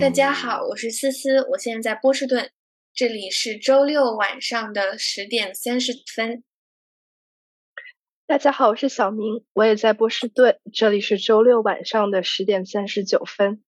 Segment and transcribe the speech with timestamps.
[0.00, 2.52] 大家好，我是思思，我现在在波士顿，
[2.94, 6.44] 这里是周六晚上的十点三十分。
[8.24, 13.64] 大家好，我是小明，我也在波士顿，这里是周六晚上的十点三十九分。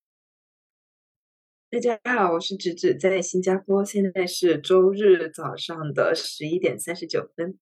[1.69, 7.59] 大家好，我是芷芷，在新加坡，现在是周日早上的十一点三十九分。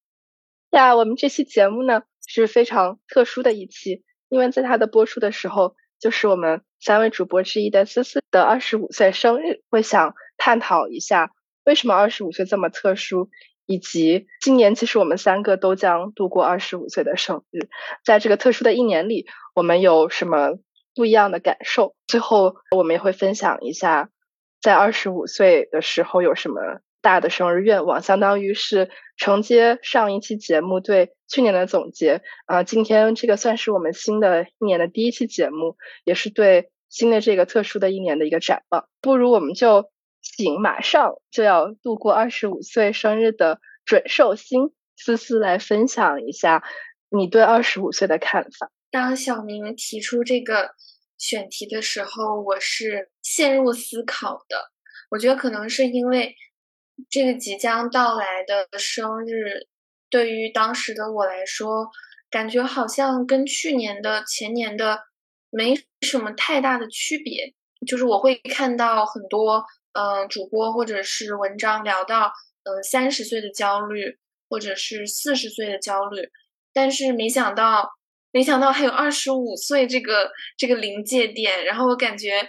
[0.73, 11.31] 呀，我们这期节目呢是非常特殊的一期，因为在它的播出的时候，就是我们三位主播之一的思思的二十五岁生日，会想探讨一下
[11.65, 13.31] 为什么二十五岁这么特殊。
[13.71, 17.69] 以及今年，其实我们三个都将度过二十五岁的生日。
[18.03, 20.59] 在这个特殊的一年里，我们有什么
[20.95, 21.95] 不一样的感受？
[22.07, 24.09] 最后，我们也会分享一下，
[24.63, 32.23] 在二十五岁的时候有什么大的生日愿望，相当于是承接上一期节目对去年的总结。
[32.47, 38.89] 啊，今天这个算是我们新的一年的第一期节目，也是对新的这个特殊的一年的一个展望。
[39.01, 39.91] 不如我们就。
[40.21, 46.65] 请马上就要度过二十五岁生日的准寿星思思来分享一下
[47.09, 48.71] 你对二十五岁的看法。
[48.91, 50.73] 当小明提出这个
[51.17, 54.73] 选题的时候，我是陷入思考的。
[55.11, 56.35] 我觉得可能是因为
[57.09, 59.67] 这个即将到来的生日，
[60.11, 61.91] 对于当时的我来说，
[62.31, 65.01] 感觉好像跟去年的、前年的
[65.51, 67.55] 没什么太大的区别。
[67.87, 69.65] 就是我会看到很多。
[69.93, 72.31] 嗯，主播或者是文章聊到，
[72.63, 74.17] 嗯，三十岁的焦虑，
[74.49, 76.31] 或者是四十岁的焦虑，
[76.73, 77.89] 但是没想到，
[78.31, 82.49] 没想到还有二十五岁这个这个临界点，然后我感觉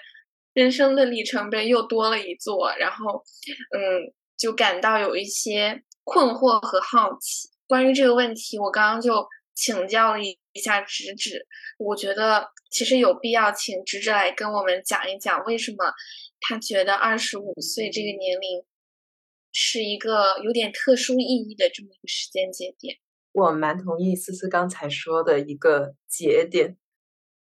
[0.53, 3.23] 人生的里程碑又多了一座，然后，
[3.75, 7.49] 嗯，就感到有一些困惑和好奇。
[7.67, 11.45] 关于这个问题，我刚刚就请教了一下直指，
[11.77, 15.93] 我觉得其实有必要请直指来跟我们讲一讲为什么。
[16.41, 18.63] 他觉得二十五岁这个年龄
[19.51, 22.95] 是一个有点特殊意义的这么一个时间节点。
[23.33, 26.77] 我蛮同意思思刚才说的一个节点，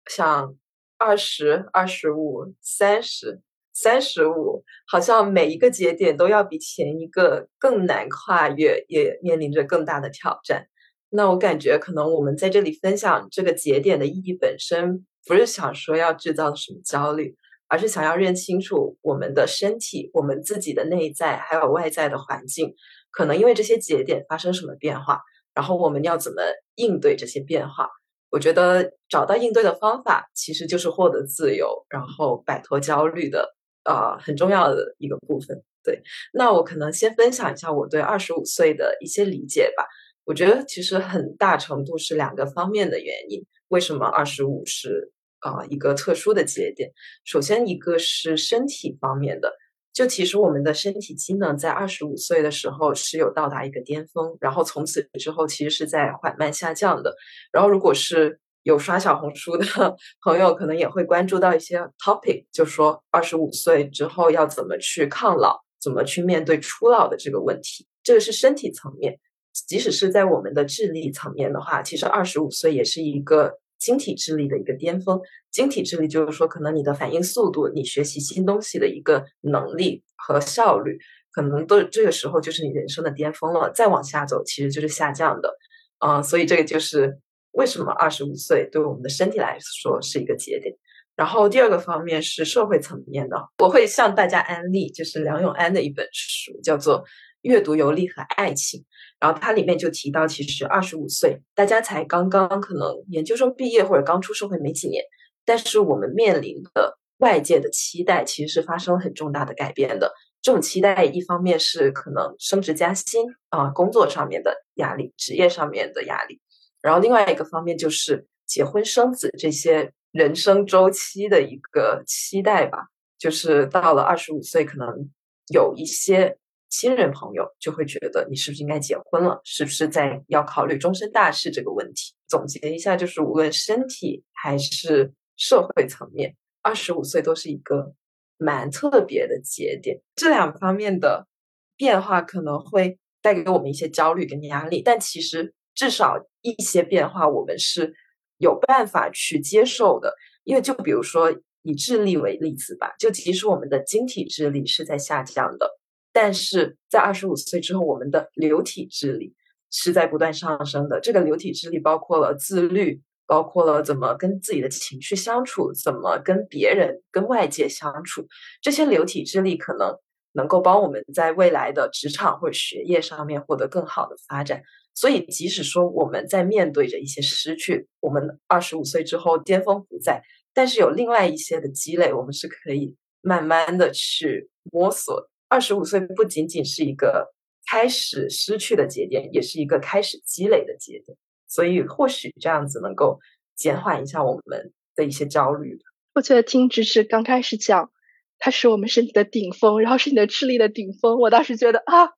[0.07, 0.57] 像
[0.97, 3.43] 二十二十五、三十
[3.75, 10.67] 三十五，好像每一个节点都要比前一个更难跨越，也面临着更大的挑战。
[11.11, 17.37] 那我感觉，可能我们在这里分享这个节点的意义本身，不是想说要制造什么焦虑。
[17.67, 22.75] 而是想要认清楚我们的身体、我们自己的内在，还有外在的环境，
[23.11, 25.23] 可能因为这些节点发生什么变化，
[25.55, 26.43] 然后我们要怎么
[26.77, 27.89] 应对这些变化？
[28.31, 33.54] 我觉得找到应对的方法，其实就是获得自由，然后摆脱焦虑的，
[33.85, 35.63] 呃，很重要的一个部分。
[35.83, 36.03] 对，
[36.33, 39.85] 那我可能先分享一下我对二十五岁的一些理解吧。
[40.25, 45.11] 我觉得其实很大程度是两个方面的原因，为什么二十五是？
[45.41, 46.91] 啊，一个特殊的节点。
[47.23, 49.53] 首先，一个是身体方面的，
[49.93, 57.15] 就其实我们的身体机能在二十五岁的时候是有到达一个巅峰，然后从此之后其实是在缓慢下降的。
[57.53, 59.65] 然后，如果是有刷小红书的
[60.21, 67.87] 朋友，可能也会关注到一些 topic，就说二十五岁之后要怎么去抗老，怎么去面对初老的这个问题。
[68.03, 69.21] 这个是身体层面，
[69.53, 73.61] 即使是在我们的智力层面的话，其实二十五岁也是一个。
[73.77, 75.21] 晶体智力的一个巅峰，
[75.51, 80.99] 晶体智力就是说，可能你的反应速度、你学习新东西的一个能力和效率，
[81.31, 83.71] 可能都这个时候就是你人生的巅峰了。
[83.75, 85.59] 再往下走，其实就是下降的。
[85.99, 87.19] 嗯，所以这个就是
[87.55, 90.75] 为什么二十五岁对我们的身体来说是一个节点。
[91.17, 97.01] 然后第二个方面是社会层面的，我会向大家安利，就是梁永安的一本书，叫做
[97.43, 98.81] 《阅读、游历和爱情》。
[99.21, 105.05] 然后它里面就提到，其实二十五岁，大家才刚刚可能研究生毕业或者刚出社会没几年，
[105.45, 110.13] 但是我们面临的外界的期待其实是发生了很重大的改变的。
[110.43, 116.41] 这种期待一方面是可能升职加薪啊，工作上面的压力，职业上面的压力，
[116.85, 122.89] 然后另外一个方面就是结婚生子这些人生周期的一个期待吧，
[123.19, 125.11] 就是到了二十五岁，可能
[125.49, 126.37] 有一些。
[126.71, 129.41] 亲人朋友就会觉得你是不是应该结婚了？
[129.45, 132.15] 是不是在要考虑终身大事这个问题？
[132.27, 137.95] 总结一下，就是无论身体还是社会层面，二十五岁都是一个
[138.39, 140.01] 蛮特别的节点。
[140.17, 141.29] 这两方面的
[141.77, 147.95] 变化可能会带给我们一些焦虑跟压力，但其实至少一些变化我们是
[148.39, 150.15] 有办法去接受的。
[150.45, 155.79] 因为就比如说以智力为例子吧，就其实我们的晶体智力是在下降的。
[156.13, 159.35] 但是在二十五岁之后，我们的流体智力
[159.71, 161.01] 是在不断上升的。
[161.01, 168.29] 这个流体智力包括了自律、包括了怎么跟自己的情绪相处，怎么跟别人、跟外界相处，
[168.63, 169.99] 这些流体智力可能
[170.33, 174.63] 能够帮我们在未来的职场或者学业上面获得更好的发展。
[174.95, 185.29] 所以，即使说我们在面对着一些失去，我们二十五岁之后巅峰不在，但是有另外一些的积累，我们是可以慢慢的去摸索。
[185.49, 187.35] 二十五岁不仅仅是一个
[187.71, 191.19] 开始失去的节点，也是一个开始积累的节点。
[191.49, 193.19] 所以，或许这样子能够
[193.57, 195.79] 减缓一下我们的一些焦虑。
[196.15, 197.91] 我觉得听芝芝刚开始讲，
[198.39, 202.11] 他是我们身体的顶峰，然后是你的智力的顶峰，我当时觉得啊，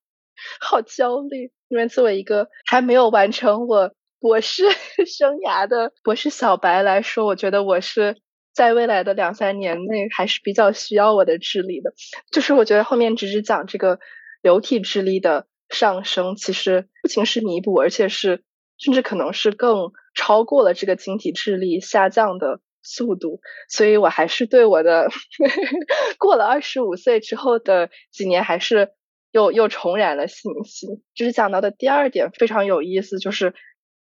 [0.61, 1.51] 好焦虑。
[1.69, 4.63] 因为作为一个还没有完成我博士
[5.05, 8.19] 生涯的博士小白来说，我觉得我是
[8.55, 11.93] 在未来的两三年内还是比较需要我的智力的。
[12.31, 13.99] 就是我觉得后面只是讲这个
[14.43, 18.45] 流体智力的上升，其实不仅是弥补，而且是
[18.79, 23.41] 甚至可能是更超过了这个晶体智力下降的速度。
[23.69, 25.09] 所以我还是对我的
[26.21, 28.93] 过了二十五岁之后的几年还是。
[29.37, 31.03] 又又重燃了信心。
[31.15, 33.53] 就是讲到的第二点非常有意思，就是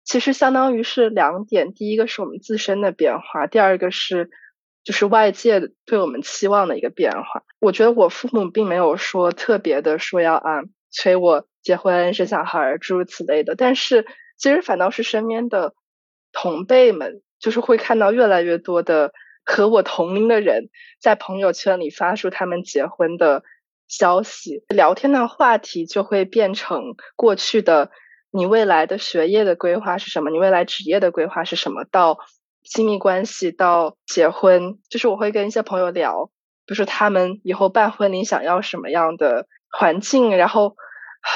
[0.03, 4.29] 其实相当于是两点：第一个是我们自身的变化，第二个是
[4.83, 7.43] 就是外界对我们期望的一个变化。
[7.59, 10.61] 我觉得我父母并没有说特别的说要啊
[10.91, 14.05] 催我结婚生小孩诸如此类的，但是
[14.37, 15.73] 其实反倒是身边的
[16.31, 19.11] 同辈们，就是会看到越来越多的
[19.43, 20.69] 和我同龄的人
[21.01, 23.41] 在朋友圈里发出他们结婚的。
[23.87, 27.91] 消息聊天的话题就会变成过去的
[28.31, 30.29] 你未来的学业的规划是什么？
[30.29, 31.85] 你未来职业的规划是什么？
[31.85, 32.17] 到
[32.63, 36.31] 亲密关系到结婚，就是我会跟一些朋友聊，
[36.65, 40.75] 就是他们以后办婚礼想要什么样的环境，然后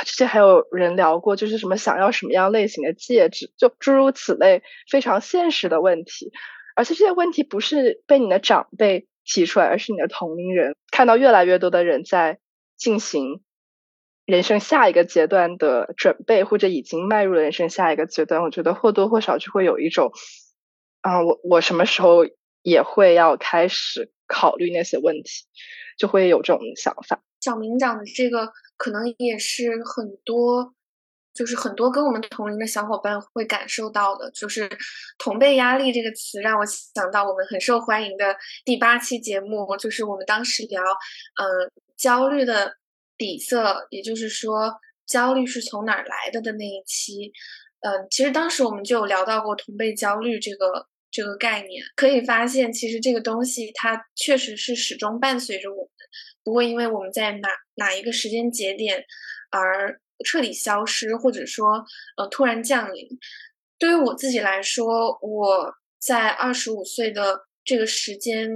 [0.05, 6.31] 之前还有人聊过，就是什么想要什么样类型的戒指，就诸如此类非常现实的问题。
[6.75, 9.07] 而且这些问题不是被你的长辈。
[9.31, 12.39] 提出来，而是你的同龄人看到越来越多的人在
[12.75, 13.41] 进行
[14.25, 20.11] 人生下一个阶段的准备，或者已经迈入了人生下一个阶段，我觉得或多或少就会有一种，
[21.01, 22.25] 啊，我我什么时候
[22.63, 25.45] 也会要开始考虑那些问题，
[25.97, 27.21] 就会有这种想法。
[27.41, 30.73] 小明讲的这个，可能也是很多。
[31.39, 34.69] 就是很多跟我们同龄的小伙伴会感受到的，就是
[35.17, 42.75] “同辈压力”这个词，让我想到我们很受欢迎的第八期节目，就是我们当时聊，嗯，焦虑的
[43.17, 44.69] 底色，也就是说
[45.05, 47.31] 焦虑是从哪儿来的的那一期。
[47.79, 51.81] 嗯，其实当时我们就有聊到过同辈焦虑这个这个概念。
[51.95, 55.89] 可以发现，其实这个东西它确实是始终伴随着我们，
[56.43, 59.05] 不会因为我们在哪哪一个时间节点
[59.51, 60.01] 而。
[60.25, 61.85] 彻底消失，或者说，
[62.17, 63.07] 呃，突然降临。
[63.77, 68.49] 对于我自己来说，我在二十五岁的这个时间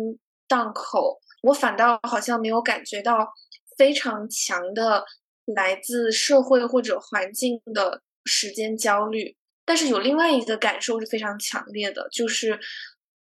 [0.48, 3.34] 档口，我反倒好像没有感觉到
[3.78, 5.06] 非常强的
[5.46, 9.38] 来自社会或者环境的时间焦虑。
[9.66, 12.60] 但是有另外一个感受是非常强烈的，就是，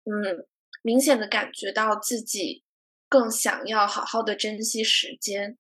[0.05, 0.47] 嗯，
[0.83, 2.65] 明显的感觉到自己
[3.11, 5.59] 更想要好好的珍惜时间。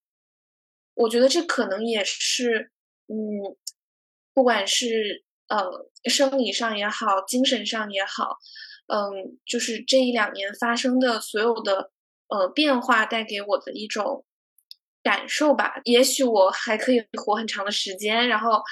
[1.00, 2.70] 我觉得这可能也是，
[3.08, 3.16] 嗯，
[4.34, 8.36] 不管是呃生理上也好，精神上也好，
[8.86, 11.90] 嗯，就是这一两年发生的所有的
[12.28, 14.26] 呃变化带给我的一种
[15.02, 15.80] 感受吧。
[15.84, 18.62] 也许我还可以活很长的时间，然后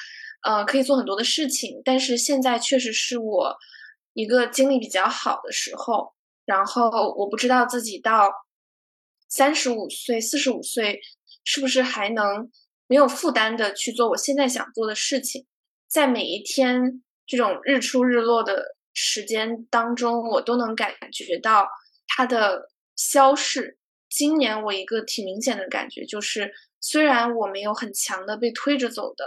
[0.43, 3.57] 呃可以做很多的事情，但是现在确实是我
[4.13, 6.13] 一个精力比较好的时候。
[6.45, 8.31] 然后我不知道自己到
[9.31, 11.01] 三十五岁、四十五岁。
[11.51, 12.51] 是不是还能
[12.89, 15.47] 没有负担的去做我现在想做的事情？
[15.89, 21.67] 在每一天这种日出日落的时间当中，我都能感觉到
[22.07, 23.79] 它的消逝。
[24.11, 26.53] 今年我一个挺明显的感觉就是，
[26.83, 29.25] 虽然我没有很强的被推着走的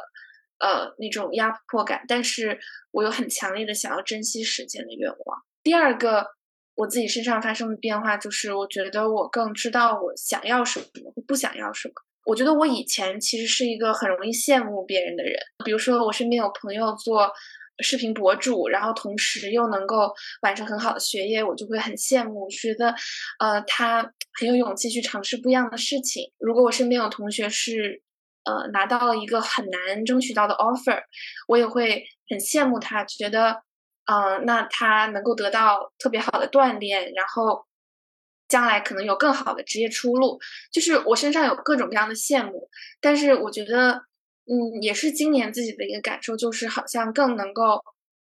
[0.59, 2.59] 呃那种压迫感，但是
[2.91, 5.41] 我有很强烈的想要珍惜时间的愿望。
[5.63, 6.27] 第二个
[6.75, 11.93] 我自己身上发生的变化就是，我觉得我更知道我想要什么，不想要什么。
[12.25, 15.33] 我觉得我以前其实是一个很容易羡慕别人的人，
[15.65, 17.31] 比如说我身边有朋友做
[17.79, 20.13] 视频博主，然后同时又能够
[20.43, 22.93] 完成很好的学业，我就会很羡慕，觉得，
[23.39, 26.31] 呃，他很有勇气去尝试不一样的事情。
[26.37, 28.01] 如果我身边有同学是，
[28.43, 31.01] 呃，拿到了一个很难争取到的 offer，
[31.47, 33.63] 我也会很羡慕他，觉得，
[34.05, 37.65] 嗯，那他能够得到特别好的锻炼，然后。
[38.51, 40.37] 将来可能有更好的职业出路，
[40.73, 43.93] 就是我身上有各种各样的羡慕，但是我觉得，
[44.45, 47.81] 嗯，也是今年自己的一个感受，就是好像更能够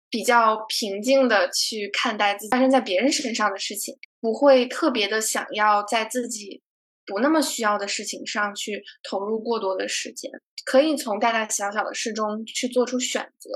[0.10, 6.62] 比较平静的去看待自己发生在别人身上的事情，不会特别的想要在自己
[7.06, 10.32] 不那么需要的事情上去投入过多的时间，
[10.64, 13.50] 可以从大大小小的事中去做出选择，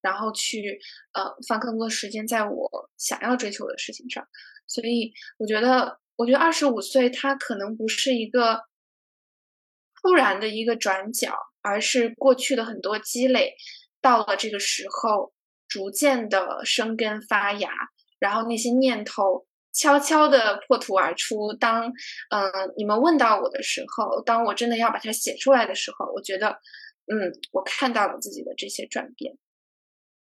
[0.00, 0.78] 然后去
[1.14, 4.24] 呃放更多时间在我想要追求的事情上。
[4.68, 8.62] 所以我觉得，我觉得二十五岁它可能不是一个
[10.00, 13.54] 突然的一个转角，而是过去的很多积累
[14.00, 15.32] 到了这个时候。
[15.68, 17.70] 逐渐的生根发芽，
[18.18, 21.54] 然后那些念头悄悄的破土而出。
[21.54, 21.90] 当
[22.28, 26.50] 嗯你们问到我的时候，当我真的要把它写出来的时候，我觉得
[27.06, 29.32] 嗯我看到了自己的这些转变。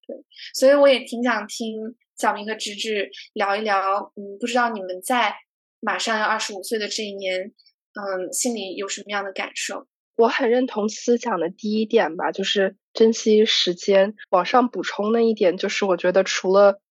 [0.05, 0.17] 对，
[0.53, 4.11] 所以我也挺想听小明和芝芝聊一聊。
[4.17, 5.33] 嗯，不知道你们在
[5.79, 7.53] 马上要二十五岁的这一年，
[7.93, 9.87] 嗯，心里有什么样的感受？
[10.15, 14.15] 我很认同思想的第一点吧，就是珍惜时间。
[14.31, 16.81] 往上补充的一点就是，我觉得除了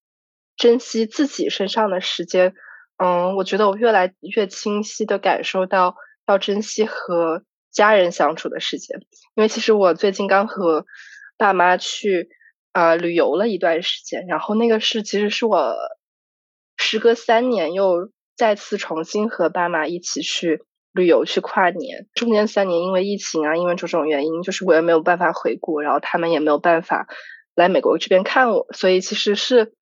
[0.56, 2.54] 珍惜自己身上的时间，
[2.98, 5.96] 嗯，我觉得我越来越清晰的感受到
[6.28, 9.00] 要珍惜和家人相处的时间。
[9.34, 10.86] 因为其实我最近刚和
[11.36, 12.28] 爸妈去
[12.72, 15.74] 呃旅游了一段时间，然后那个是其实是我
[16.76, 20.62] 时隔三年又再次重新和爸妈一起去。
[20.92, 27.06] 旅游去跨年，中间三年因为疫情啊，因为种种原因，就是我也没有办法回国，然后他们也没有办法
[27.54, 29.74] 来美国这边看我，所以其实是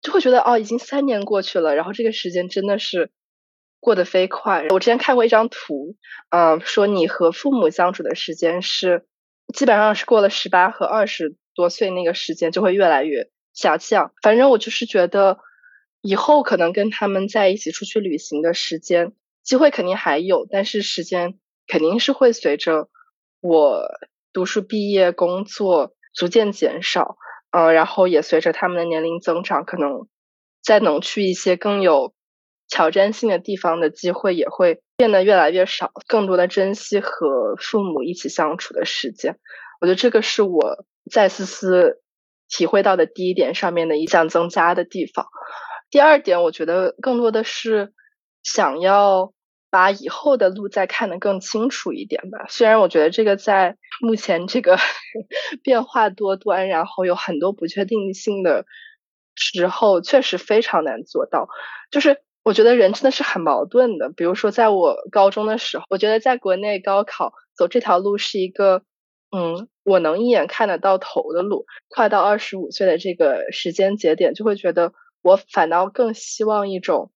[0.00, 3.10] 就会觉得哦，已经三年过去了，然后这个时间真的是
[3.78, 4.66] 过得飞快。
[4.70, 5.96] 我之前看过一张图，
[6.30, 9.04] 嗯，说你和父母相处的时间是
[9.52, 14.12] 基本上是过了十八和二十多岁那个时间就会越来越下降。
[14.22, 15.40] 反正我就是觉得
[16.00, 19.12] 以后可能跟他们在一起出去旅行的时间。
[19.42, 22.90] 机会肯定还有，但是时间肯定是会随着
[23.40, 23.82] 我
[24.30, 27.16] 读书、毕业、工作逐渐减少，
[27.50, 30.06] 嗯，然后也随着他们的年龄增长，可能
[30.62, 32.12] 再能去一些更有
[32.68, 39.38] 挑战性的地方的机会也会变得越来越少，更多的珍惜和父母一起相处的时间。
[39.80, 42.02] 我觉得这个是我在思思
[42.50, 45.26] 体会到的第一点上面的一项增加的地方。
[45.90, 47.92] 第二点，我觉得更多的是
[48.42, 49.32] 想要。
[49.70, 52.46] 把以后的路再看得更清楚一点吧。
[52.48, 54.78] 虽然我觉得这个在目前这个
[55.62, 58.64] 变化多端，然后有很多不确定性的
[59.34, 61.50] 时候，确实非常难做到。
[61.90, 64.08] 就是我觉得人真的是很矛盾的。
[64.10, 68.82] 比如说，在我高中的时候，我觉得在国内高考走这条路是一个，
[69.36, 71.66] 嗯，我能一眼看得到头的路。
[71.90, 77.12] 快到二十五岁的这个时间节点，就会觉得我反倒更希望一种。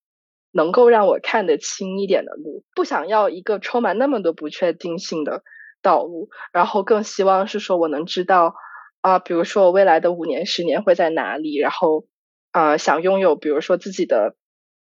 [0.55, 5.43] 能够让我看得清一点的路，不想要一个充满那么多不确定性的
[5.81, 8.55] 道路，然后更希望是说我能知道
[9.01, 12.05] 啊，比如说我未来的五年、十年会在哪里，然后
[12.51, 14.37] 啊，想拥有比如说自己的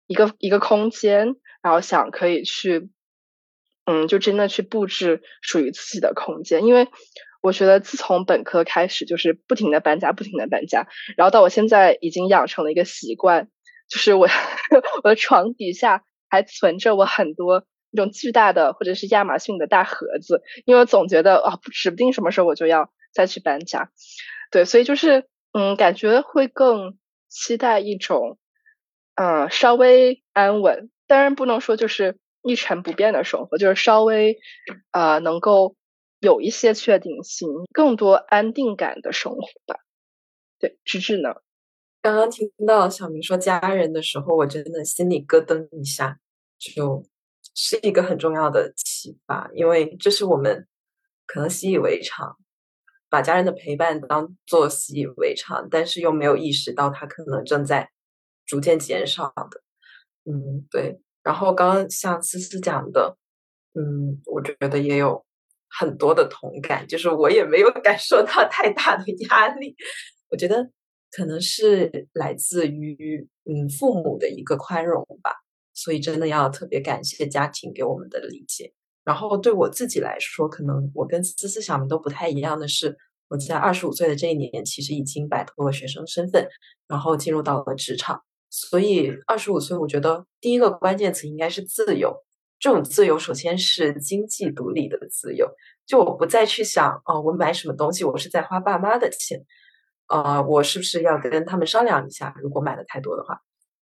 [0.08, 2.90] 一个一个空间，然后想可以去，
[3.86, 6.88] 嗯，就真的去布置属于自己的空间，因为
[7.42, 13.48] 我觉得自从本科开始就是不停的搬家，不停的搬家，然后到我现在已经养成了一个习惯。
[13.90, 14.28] 就是我，
[15.04, 23.90] 我的床底下还存着我很多那种巨大的或者是亚马逊的大盒子，因为我总觉得啊，指不定什么时候我就要再去搬家，
[24.52, 28.38] 对，所以就是嗯，感觉会更期待一种
[29.16, 34.38] 嗯稍微安稳，当然不能说就是一成不变的生活，就是稍微
[34.92, 35.76] 呃能够
[36.20, 39.80] 有一些确定性、更多安定感的生活吧。
[40.60, 41.36] 对，芝芝呢？
[42.02, 46.20] 刚刚听到小明说家人的时候，我真的心里咯噔一下，
[46.58, 47.04] 就
[47.56, 50.68] 是一个很重要的启发，因为这是我们
[51.26, 52.38] 可能习以为常，
[53.10, 57.90] 把家人的陪伴当做习以为常，但是又没有意识到他可能正在
[58.46, 59.62] 逐渐减少的。
[60.26, 61.02] 嗯，对。
[61.22, 63.18] 然后刚刚像思思讲的，
[63.74, 65.26] 嗯，我觉得也有
[65.78, 69.76] 很多的同感，就是我也没有 感受到太大的压力，
[70.30, 70.70] 我觉得。
[71.12, 75.32] 可能是来自于嗯父母的一个宽容吧，
[75.74, 78.72] 所以真的要特别感谢家庭给我们的理解。
[79.04, 82.96] 然后对我自己来说，可能我跟思思、小明都不太一样的是，
[83.28, 86.48] 我在二十五岁的这一年，其实已经摆脱了学生身份，
[86.88, 88.22] 然后进入到了职场。
[88.52, 92.24] 所以二十五岁，我觉得第一个关键词应该是自由。
[92.60, 95.50] 这种自由，首先是经济独立的自由，
[95.86, 99.46] 就我不再去想哦，我买什么东西，我是在花爸妈的钱。
[100.08, 102.36] 呃，我是不是要跟他们商量一下？
[102.42, 103.40] 如果买的太多的话，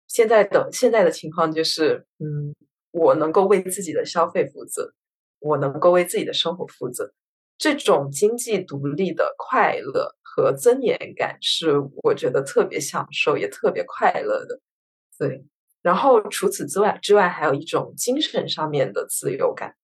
[0.08, 2.56] 现在的现在的情况就是，嗯，
[2.92, 4.94] 我能够为自己的消费负责，
[5.40, 7.14] 我能够为自己的生活负责，
[7.58, 14.62] 这种经济独立的快乐和尊严感，是我觉得特别享受也特别快乐的。
[15.20, 15.44] 对，
[15.86, 19.76] 然后除此之外，之外还有一种精神上面的自由感，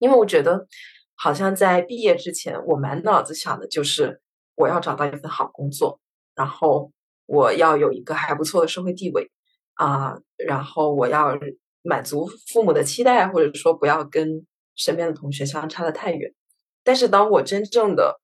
[0.00, 0.66] 因为我觉得
[1.14, 4.20] 好像在毕业之前，我满脑子想的就是
[4.56, 6.00] 我要找到一份好工作，
[6.34, 6.90] 然后
[7.26, 9.30] 我要有一个还不错的社会地位
[9.74, 11.38] 啊，然后我要
[11.82, 14.44] 满足父母的期待，或者说不要跟
[14.74, 16.34] 身边的同学相差的太远。
[16.82, 18.20] 但是当我真正的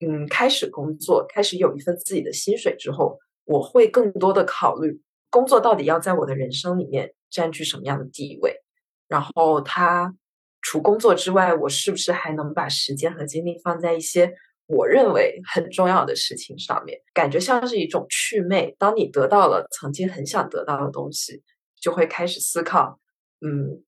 [0.00, 8.62] 嗯开始工作，开始有一份自己的薪水之后，我会更多的考虑工作到底要在我的人生里面占据什么样的地位，
[9.08, 10.14] 然后他
[10.60, 14.34] 除工作之外，我是不是还能把时间和精力放在一些
[14.66, 17.00] 我认为很重要的事情上面？
[17.14, 18.76] 感觉像是一种祛魅。
[18.78, 21.42] 当你得到了曾经很想得到的东西，
[21.80, 23.00] 就会开始思考，
[23.40, 23.82] 嗯，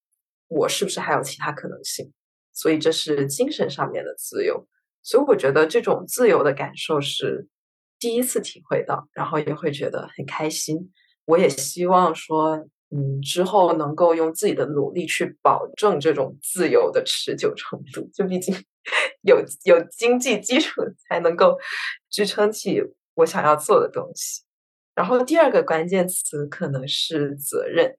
[0.49, 2.13] 我是不是还有其他可能性？
[2.53, 4.67] 所以这是精神上面的自由，
[5.03, 7.49] 所以我觉得这种自由的感受是
[7.99, 10.93] 第一次体会到，然后也会觉得很开心。
[11.25, 12.57] 我也希望说，
[12.91, 18.09] 嗯，之后能够用自己的努力去保证这种自由的持久程度。
[18.13, 18.55] 就毕竟
[19.23, 21.59] 有有经济基础，才能够
[22.11, 22.83] 支撑起
[23.15, 24.43] 我想要做的东西。
[24.95, 27.97] 然后第二个关键词可能是责任，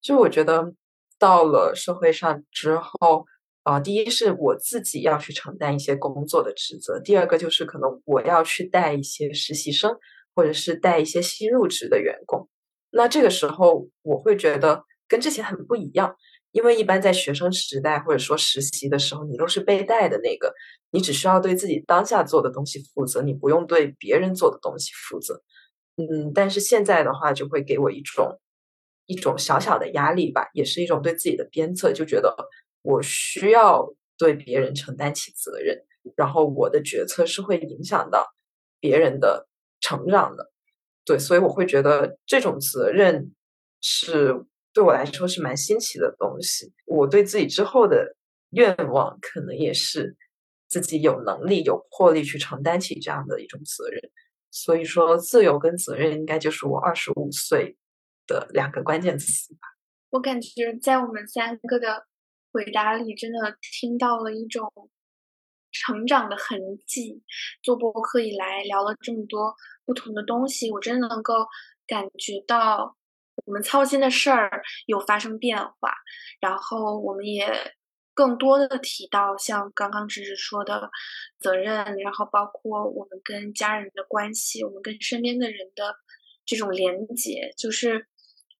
[0.00, 0.74] 就我觉得
[1.18, 3.26] 到了社会上之后。
[3.64, 9.90] 啊，第一是我自己要去承担一些工作的职责，第二个就是可能我要去带一些实习生，
[10.34, 12.46] 或者是带一些新入职的员工。
[12.94, 16.14] 那这个时候我会觉得跟之前很不一样，
[16.52, 20.54] 因为一般在学生时代或者说实习的时候，你都是被带的那个，
[20.90, 25.42] 你只需要对自己当下做的东西负责，你不用对别人做的东西负责。
[25.96, 28.40] 嗯，但是现在的话就会给我一种
[29.06, 32.34] 一种小小的压力吧，也是一种对自己的鞭策，就觉得。
[32.86, 35.86] 我需要对别人承担起责任，
[36.16, 38.26] 然后我的决策是会影响到
[38.78, 39.48] 别人的
[39.80, 40.52] 成长的，
[41.04, 43.32] 对，所以我会觉得这种责任
[43.80, 44.34] 是
[44.72, 46.72] 对我来说是蛮新奇的东西。
[46.86, 48.16] 我对自己之后的
[48.50, 50.16] 愿望，可能也是
[50.68, 54.00] 自己有能力、有魄力去承担起这样的一种责任。
[54.50, 57.76] 所以说，自由跟责任应该就是我二十五岁
[58.26, 59.60] 的两个关键词吧。
[60.10, 62.06] 我感觉在我们三个的。
[62.54, 64.70] 回答里真的听到了一种
[65.74, 67.22] 成长的痕迹。
[67.62, 71.34] 做播客以来聊了这么多不同的东西，我真的能够
[71.86, 72.96] 感觉到
[73.44, 75.92] 我们操心的事儿有发生变化。
[76.40, 77.46] 然后我们也
[78.14, 80.90] 更多的提到像刚刚芝芝说的
[81.38, 85.94] 责任，然后包括我们跟家人的关系，我们跟身边的人的
[86.46, 88.06] 这种连接，就是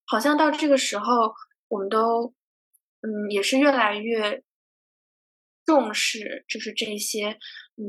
[0.04, 1.32] 好像到这个时候
[1.68, 2.34] 我们都。
[3.06, 4.42] 嗯，也是越来越
[5.64, 7.38] 重视，就是这些，
[7.76, 7.88] 嗯，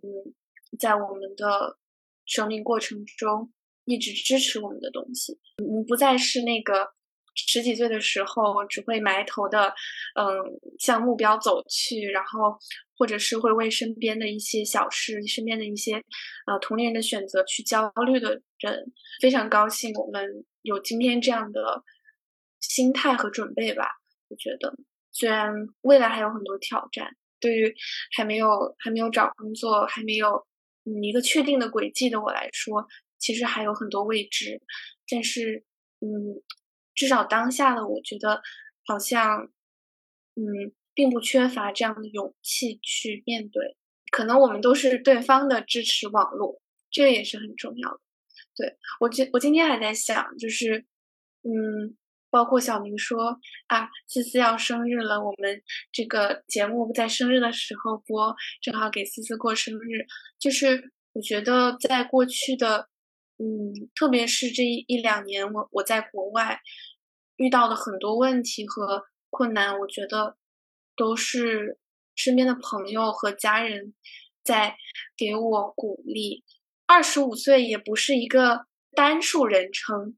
[0.79, 1.77] 在我们的
[2.25, 3.51] 生命过程中
[3.85, 5.39] 一直支持我们的东西。
[5.57, 6.93] 嗯，不再是那个
[7.35, 9.73] 十几岁的时候只会埋头的，
[10.15, 10.25] 嗯，
[10.79, 12.57] 向目标走去，然后
[12.97, 15.95] 或者是会为身边的一些小事、身边的一些
[16.47, 18.91] 呃同龄人的选择去焦虑的人。
[19.21, 21.83] 非常高兴我们有今天这样的
[22.61, 23.88] 心态和准备吧，
[24.29, 24.73] 我觉得。
[25.11, 27.75] 虽然未来还有很多挑战，对于
[28.17, 30.47] 还没有还没有找工作、还没有
[30.84, 32.88] 嗯一个确定的轨迹的我来说，
[33.19, 34.60] 其实还有很多未知。
[35.08, 35.63] 但是，
[35.99, 36.41] 嗯，
[36.95, 38.41] 至少当下的我觉得，
[38.88, 39.51] 好像
[40.34, 43.77] 嗯，并不缺乏这样的勇气去面对。
[44.10, 47.99] 可能我们都是对方的支持网络，这个也是很重要的。
[48.55, 50.84] 对我今我今天还在想，就是
[51.43, 51.95] 嗯。
[52.36, 60.06] 包括小明说啊，思思要生日了，我们这个节目在生日的时候播，正好给思思过生日。
[60.38, 62.89] 就是我觉得在过去的，
[63.38, 66.60] 嗯，特别是这一两年，我我在国外
[67.38, 70.36] 遇到的很多问题和困难，我觉得
[70.98, 71.80] 都是
[72.15, 73.93] 身边的朋友和家人
[74.43, 74.76] 在
[75.15, 76.43] 给我鼓励。
[76.86, 80.17] 二十五岁也不是一个单数人称。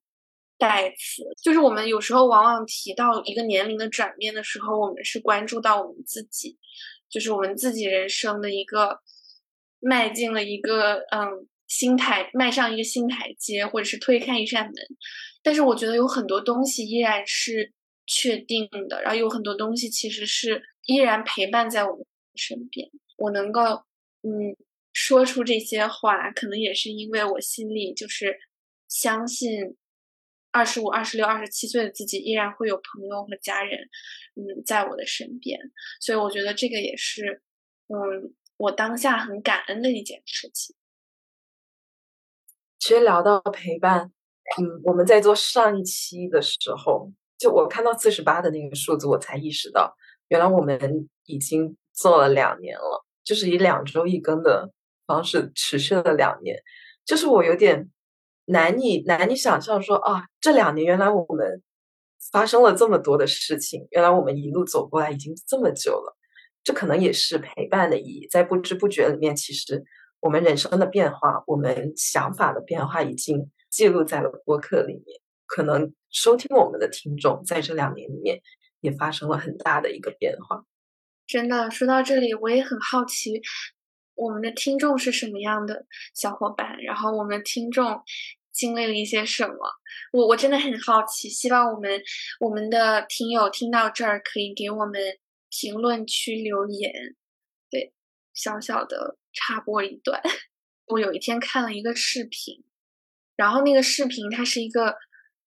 [0.58, 6.58] 代词就是我们有时候往往提到一个年龄的转变的时候，我们是关注到我们自己，
[7.10, 9.00] 就是我们自己人生的一个
[9.80, 14.74] 迈进了一个嗯新台，迈上一个新台阶，或者是推开一扇门。
[15.44, 17.72] 但是我觉得有很多东西依然是
[18.08, 22.04] 确定的，然后有很多东西其实是依然陪伴在我们
[22.36, 22.90] 身边。
[23.18, 23.62] 我能够
[24.24, 24.56] 嗯
[24.92, 28.40] 说出这些话，可能也是因为我心里就是
[28.88, 29.78] 相信。
[30.58, 33.80] 二十五、二十六、二十七岁的自己依然会有朋友和家人，
[34.34, 35.60] 嗯，在我的身边，
[36.02, 37.44] 所以我觉得这个也是，
[37.90, 40.76] 嗯，我当下很感恩的一件事情。
[42.80, 44.12] 其实聊到陪伴，
[44.60, 49.96] 嗯，我们在做上一期的时候，就我看到四十八的那个数字，我才意识到，
[50.30, 54.72] 原来我们已经做了两年了，就是以两周一更的
[55.06, 56.60] 方式持续了两年，
[57.06, 57.90] 就是我有点
[58.48, 61.64] 难以难以想象说啊，这两年原来我们
[62.32, 66.18] 发生了这么多的事情，原来我们一路走过来已经这么久了，
[66.64, 69.86] 这可能也是陪伴的意义，在不知不觉里面，其实。
[70.20, 75.22] 我们人生的变化，我们想法的变化，已经记录在了播客里面。
[75.46, 78.42] 可能收听我们的听众，在这两年里面
[78.82, 80.66] 也发生了很大的一个变化。
[81.28, 83.40] 真的，说到这里，我也很好奇，
[84.16, 86.82] 我们的听众是什么样的小伙伴？
[86.82, 88.02] 然后我们的听众
[88.58, 89.56] 经历了一些什么？
[90.12, 92.02] 我我真的很好奇，希望我们
[92.40, 95.02] 我们的听友听到这儿，可以给我们
[95.50, 96.92] 评论区留言。
[97.70, 97.94] 对，
[98.34, 99.18] 小小的。
[99.40, 100.20] 插播一段，
[100.88, 102.64] 我有一天看了一个视频，
[103.36, 104.96] 然后那个视频它是一个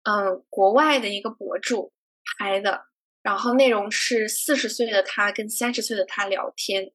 [0.04, 1.92] 嗯国外的一个博主
[2.38, 2.84] 拍的，
[3.20, 6.92] 然后内容是四十岁的他跟三十岁的他聊天，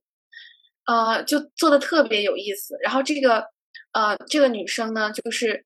[0.86, 2.78] 呃，就做的特别有意思。
[2.82, 3.48] 然后这个
[3.92, 5.66] 呃这个女生呢，就是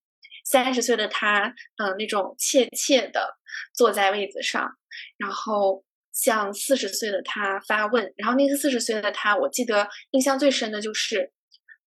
[0.50, 3.38] 三十岁的他，嗯，那种怯怯的
[3.74, 4.78] 坐在位子上，
[5.18, 5.84] 然后。
[6.12, 11.32] 向四十岁的他发问，然后那个四十岁的他，我记得印象最深的就是，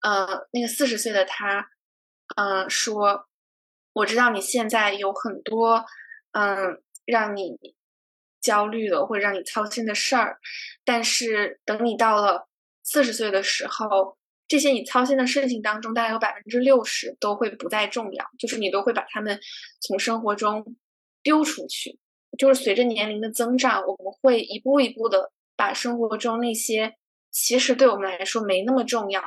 [0.02, 1.68] 呃，那个四十岁的他，
[2.36, 3.26] 嗯，说，
[3.94, 5.84] 我知道你现在有很多，
[6.34, 7.58] 嗯，让你
[8.40, 10.38] 焦虑的或者让你操心的事儿，
[10.86, 12.48] 但是等你到了
[12.84, 14.19] 四十岁的时候，
[14.50, 19.40] 这些你操心的事情当中，大概有百分之六十都会不再重要，就是你都会把他们
[19.80, 20.76] 从生活中
[21.24, 21.98] 丢出去。
[22.38, 26.96] 就是随着年龄的增长，我们会一步一步的把生活中那些
[27.32, 29.22] 其实对我们来说没那么重要，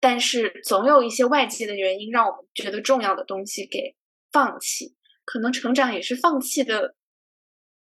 [0.00, 3.94] 但是总有一些外界的原因让我们觉得重要的东西给
[4.32, 4.94] 放弃。
[5.24, 6.94] 可能成长也是放弃的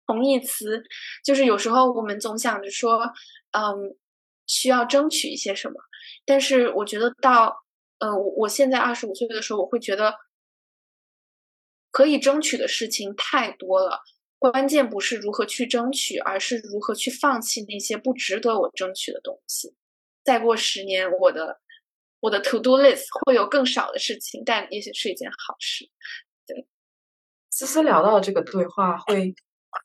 [0.05, 0.83] 同义词。
[1.23, 3.13] 就是有时候我们总想着说，
[3.51, 3.95] 嗯，
[4.47, 5.75] 需要争取一些什么，
[6.27, 7.63] 但是我觉得到，
[7.99, 10.13] 呃，我我现在二十五岁的时候，我会觉得
[11.89, 14.01] 可以争取的事情太多了。
[14.37, 19.73] 关键不是如何去争取，而是如何去放弃那些不值得我争取的东西。
[20.23, 21.59] 再过十年，我的
[22.19, 25.89] 我的 to do list 会有更少的事情，但也许是一件好事。
[26.45, 26.67] 对，
[27.49, 29.33] 思思聊到这个对话，会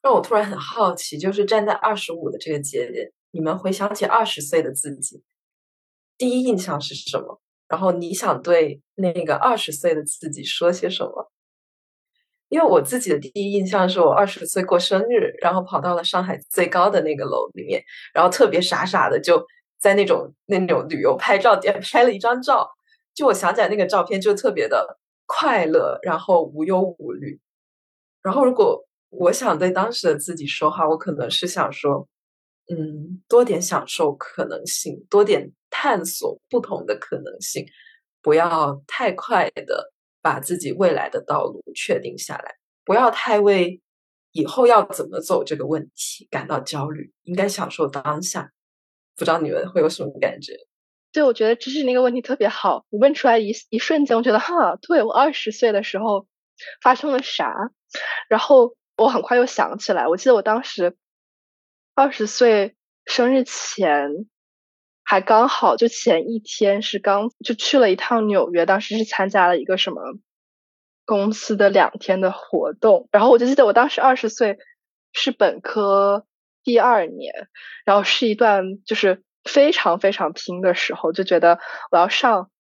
[0.03, 5.23] 让我突然很好奇，就是站在二十五的这个节点，你们回想起二十岁的自己，
[6.19, 7.41] 第一印象是什么？
[7.69, 11.31] 然后你想对那个二十岁的自己说些什么？
[12.49, 19.43] 因为我自己的第一印象是我二十岁过生日，然后跑到了上海最高的那个楼里面，然后特别傻傻的就
[19.81, 22.71] 在那种那种旅游拍照店 拍了一张照。
[23.15, 27.41] 就我想起来那个照片就特别的快乐，然后无忧无虑。
[28.23, 32.07] 然后如果我想对当时的自己说话，我可能是想说，
[32.69, 37.67] 嗯，多点享受可能性，多点探索不同的可能性，
[38.21, 39.93] 不要太快的。
[40.25, 43.81] 把自己未来的道路确定下来，不要太为
[44.31, 48.53] 以后要怎么走这个问题感到焦虑，应该享受当下。
[49.17, 50.53] 不知道你们会有什么感觉？
[51.11, 56.29] 对，我觉得芝芝那个问题特别好，你问出来一一瞬间，我觉得哈，对我二十岁的时候
[56.81, 57.73] 发生了啥？
[58.29, 60.97] 然后我很快又想起来，我记得我当时
[61.95, 62.75] 二十岁
[63.07, 64.27] 生日前。
[65.05, 70.01] 还刚好就前一天是刚就去了一趟纽约，当时是参加了一个什么
[71.05, 74.59] 公司的两天的活动，然后我就记得我当时二十岁
[75.13, 76.25] 是本科
[76.63, 77.49] 第二年，
[77.85, 81.59] 然后是一段就是非常非常拼的时候，就觉得
[81.91, 82.51] 我要上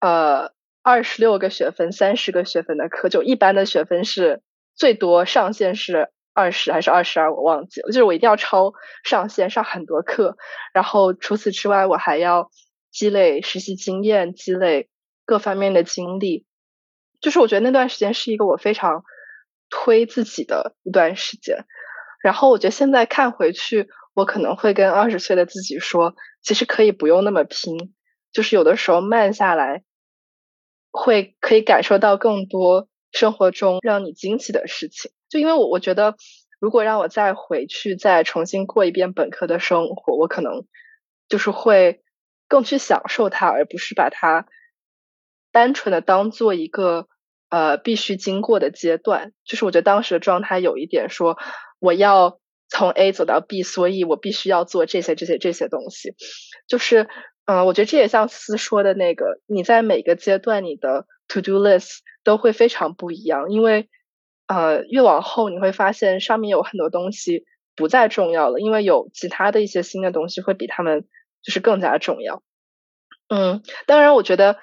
[0.00, 4.40] 呃二十六个学分、三十个学分的课，就一般的学分是
[4.76, 6.10] 最多上限是。
[6.38, 7.88] 二十还是二十二，我忘记了。
[7.88, 8.72] 就是我一定要超
[9.02, 10.36] 上线上很多课，
[10.72, 12.48] 然后除此之外，我还要
[12.92, 14.88] 积累实习经验，积累
[15.26, 16.46] 各方面的经历。
[17.20, 19.02] 就是我觉得那段时间是一个我非常
[19.68, 21.64] 推自己的一段时间。
[22.22, 27.94] 然后我觉得现在看回去，我可能会跟二十岁的自己说，其实可以不用那么拼，
[28.32, 29.82] 就是有的时候慢下来，
[30.92, 35.10] 会可以感受到更多生活中让你惊喜的事情。
[35.28, 36.16] 就因为我我觉得，
[36.60, 40.64] 如果让我再回去再重新过一遍本科的生活，我可能
[41.28, 42.02] 就是会
[42.48, 44.46] 更去享受它，而不是把它
[45.52, 47.08] 单纯的当做一个
[47.50, 49.32] 呃必须经过的阶段。
[49.44, 51.36] 就是我觉得当时的状态有一点说，
[51.78, 56.14] 我要从 A 走到 B，所以我必须要做这些这些这些东西。
[56.66, 57.08] 就是
[57.44, 63.88] 嗯，我觉得这也像思说的那个，你在每个阶段你的 to do list 都会非常不一样，因为
[64.46, 67.44] 呃越往后你会发现上面有很多东西
[67.76, 71.06] 不再重要了，因为有其他的一些新的东西会比他们
[71.42, 72.42] 就是更加重要。
[73.28, 74.58] 嗯，当然我觉得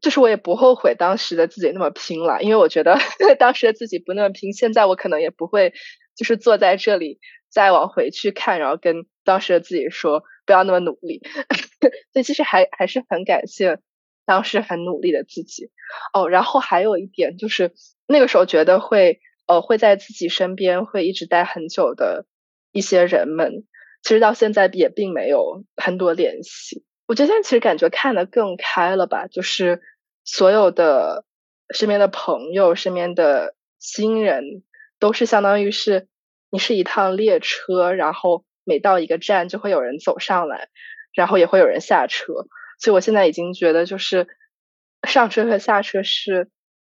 [0.00, 2.96] 就是我也不后悔当时的自己那么拼了，因为我觉得
[3.38, 5.72] 当时的自己不那么拼，现在我可能也不会
[6.16, 10.24] 就是坐在这里再往回去看，然后跟当时的自己说。
[10.44, 11.22] 不要那么努力，
[12.12, 13.78] 所以其实还还是很感谢
[14.24, 15.70] 当时很努力的自己
[16.12, 16.28] 哦。
[16.28, 17.72] 然后还有一点就是，
[18.06, 22.26] 那个时候觉得会呃会在自己身边会一直待很久的
[22.72, 23.64] 一些人们，
[24.02, 26.84] 其实到现在也并没有很多联系。
[27.06, 29.82] 我觉得现在其实感觉看得更开了吧，就是
[30.24, 31.24] 所有的
[31.74, 34.62] 身边的朋友、身边的亲人，
[34.98, 36.08] 都是相当于是
[36.50, 38.44] 你是一趟列车，然后。
[38.64, 40.68] 每到一个站，就会有人走上来，
[41.14, 42.46] 然后也会有人下车。
[42.82, 44.26] 所以我现在已经觉得，就是
[45.06, 46.50] 上车和下车是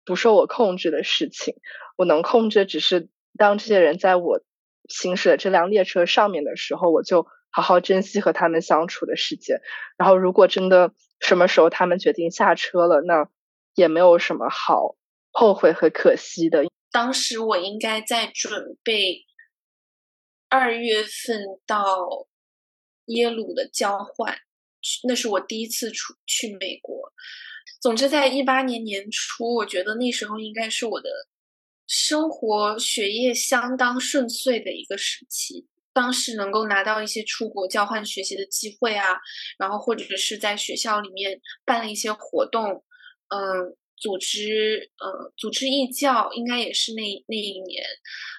[0.05, 1.55] 不受我控制的事情。
[1.97, 4.43] 我能控制，只是当这些人在我
[4.89, 9.61] 行驶的这辆列车上面的时候，我就好好珍惜和他们相处的时间。
[9.97, 13.29] 然后，如果真的什么时候他们决定下车了，那
[13.77, 14.97] 也没有什么好
[15.31, 16.65] 后悔和可惜的。
[16.91, 19.25] 当时我应该在准备。
[20.49, 22.27] 二月份到
[23.07, 24.39] 耶鲁的交换，
[25.05, 27.13] 那是我第一次出去美国。
[27.81, 31.11] 总之，在一八年年初，我觉得那时候应该是我的
[31.87, 35.67] 生活学业相当顺遂的一个时期。
[35.93, 39.17] 当时能够拿到一些出国交换学习的机会啊，
[39.59, 42.85] 然后或者是在学校里面办了一些活动，
[43.29, 43.77] 嗯。
[43.99, 47.83] 组织，呃，组织义教应该也是那那一年，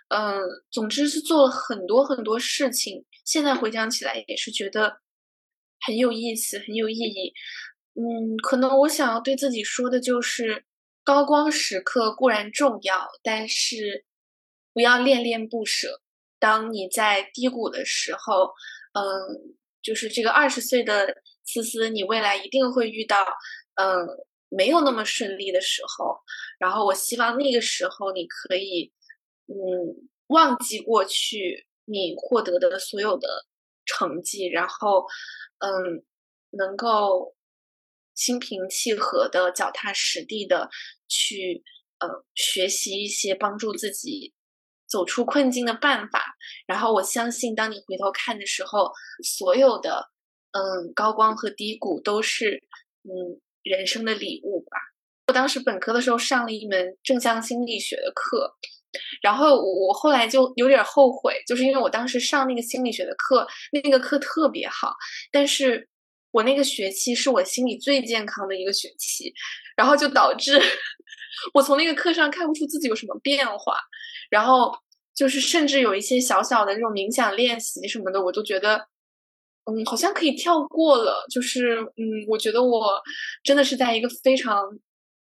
[0.10, 3.04] 嗯，总之是做了很多很多事情。
[3.26, 5.00] 现在回想起来，也是觉得
[5.86, 7.34] 很有意思，很有意义。
[7.96, 10.66] 嗯，可能我想要对自己说的就是，
[11.04, 14.06] 高光时刻固然重要，但是
[14.74, 16.02] 不要恋恋不舍。
[16.40, 18.54] 当你在低谷的时候，
[18.94, 23.18] 嗯，就是这个二十岁的思思，你未来一定会遇到，
[23.76, 24.26] 嗯。
[24.50, 26.18] 没有那么顺利的时候，
[26.58, 28.94] 然后我希望那个时候你可以，
[29.48, 33.28] 嗯，忘记过去你获得的所有的
[33.88, 35.06] 成绩，然后，
[35.60, 36.04] 嗯，
[36.52, 37.36] 能够
[38.14, 40.70] 心平气和的、脚踏实地的
[41.08, 41.64] 去，
[42.00, 44.34] 呃，学习一些帮助自己
[44.88, 46.36] 走出困境的办法。
[46.68, 48.92] 然后我相信，当你回头看的时候，
[49.24, 50.12] 所有的，
[50.52, 52.64] 嗯，高光和低谷都是，
[53.04, 53.42] 嗯。
[53.64, 54.78] 人生的礼物吧。
[55.28, 58.56] 我当时本科的时候上了一门正向心理学的课，
[59.22, 64.96] 然后我后来就有点后悔，就是因为我当时上那个心理学的课，那个课特别好，
[65.32, 65.88] 但是
[66.32, 69.34] 我那个学期是我心理最健康的一个学期，
[69.76, 70.62] 然后就导致
[71.54, 73.78] 我从那个课上看不出自己有什么变化，
[74.30, 74.72] 然后
[75.16, 78.88] 就是甚至有一些小小的那种冥想练习什么的，我都觉得。
[79.70, 81.26] 嗯，好像可以跳过了。
[81.30, 83.02] 就是，嗯，我觉得我
[83.44, 84.64] 真的是在一个非常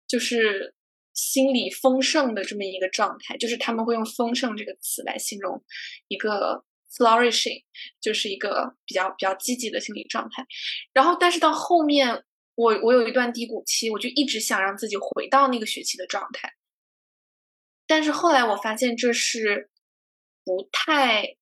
[0.08, 0.74] 就是
[1.14, 3.38] 心理丰盛的这么一个状态。
[3.38, 5.64] 就是他们会用“丰盛”这个词来形容
[6.08, 6.64] 一个
[6.96, 7.64] flourishing，
[8.02, 10.46] 就是一个比较比较积极的心理状态。
[10.94, 12.24] 然后，但是到后面，
[12.56, 16.54] 我我有一段低谷期，我就一直想让自己回到那个学期的状态。
[17.88, 19.70] 但是后来我发现这是
[20.46, 21.36] 不太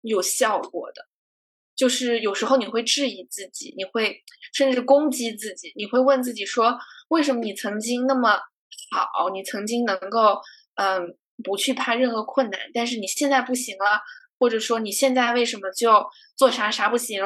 [0.00, 1.08] 有效果的。
[1.74, 8.38] 就是有时候你会质疑自己，你会甚至攻击自己，你会问自己说：为什么你曾经那么
[8.92, 9.30] 好？
[9.32, 10.40] 你曾经能够
[10.74, 14.00] 嗯不去怕任何困难，但是你现在不行了，
[14.38, 16.04] 或者说你现在为什么就
[16.36, 17.22] 做啥啥不行？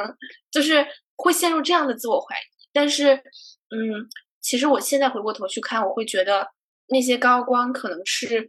[0.50, 2.44] 就是会陷入这样的自我怀疑。
[2.72, 4.08] 但是嗯，
[4.40, 6.48] 其实我现在回过头去看，我会觉得
[6.88, 8.48] 那些高光可能是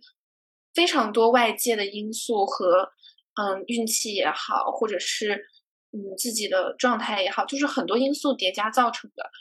[0.74, 2.92] 非常多外界的因素和
[3.36, 5.48] 嗯运气也好，或者是。
[5.94, 9.32] 嗯，自己的状态也好，就是很多因素叠加造成的。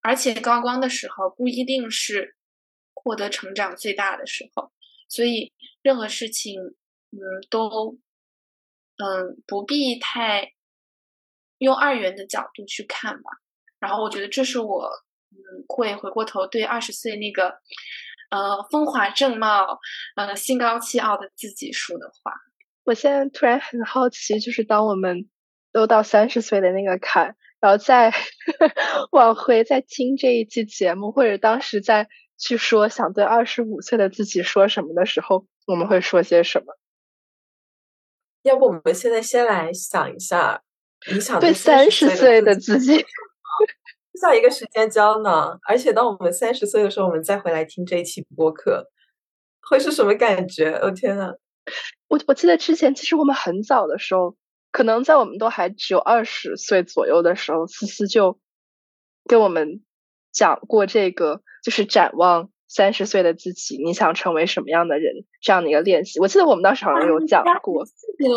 [0.00, 2.34] 而且高光的时候不一定是
[3.02, 4.70] 获得成长最大的时候，
[5.08, 6.60] 所以任何事情，
[7.10, 7.18] 嗯，
[7.50, 7.98] 都，
[8.96, 10.52] 嗯，不必太
[11.58, 13.30] 用二元的角度去看吧。
[13.78, 14.88] 然后我觉得这是我，
[15.30, 17.58] 嗯，会回过头对二十岁那个，
[18.30, 19.78] 呃，风华正茂，
[20.16, 22.32] 呃，心高气傲的自己说的话。
[22.84, 25.28] 我现在突然很好奇，就是当我们。
[25.74, 28.12] 都到三十岁的那个坎，然后再
[29.10, 32.10] 往回再听这一期节目，或者当时在
[32.42, 36.76] 去说想对二十五岁的自己说什么的时候，我们会说些什么？
[38.42, 40.60] 要不我们现在先来想一下，
[41.12, 43.06] 你想对三十岁的自己？
[44.20, 45.60] 下一个时间胶囊。
[45.68, 48.90] 而且当我们三十岁的时候，我们再回来听这一期播客，
[49.60, 50.72] 会是什么感觉？
[50.72, 51.36] 哦天呐！
[52.08, 54.36] 我我记得之前其实我们很早的时候，
[54.72, 58.40] 可能在我们都还只有二十岁左右的时候，思思就
[59.28, 59.84] 跟我们
[60.32, 66.18] 讲过这个，就是展望三十岁的自己，你想成为什么样的人这样的一个练习。
[66.20, 67.84] 我记得我们当时好像有讲过。
[67.84, 68.28] 记得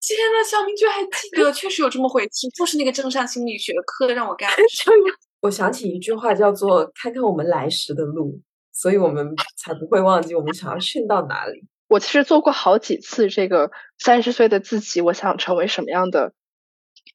[0.00, 4.56] 天呐，小明居然还记得，确实有这么回事，就是那个正向心理学课让我干的。
[5.40, 8.38] 我想起一句话，叫做“看看我们来时的路”，
[8.72, 11.66] 所以我们才不会忘记我们想要去到哪里。
[11.88, 16.34] 我其实做过好几次这个三十岁的自己，我想成为什么样的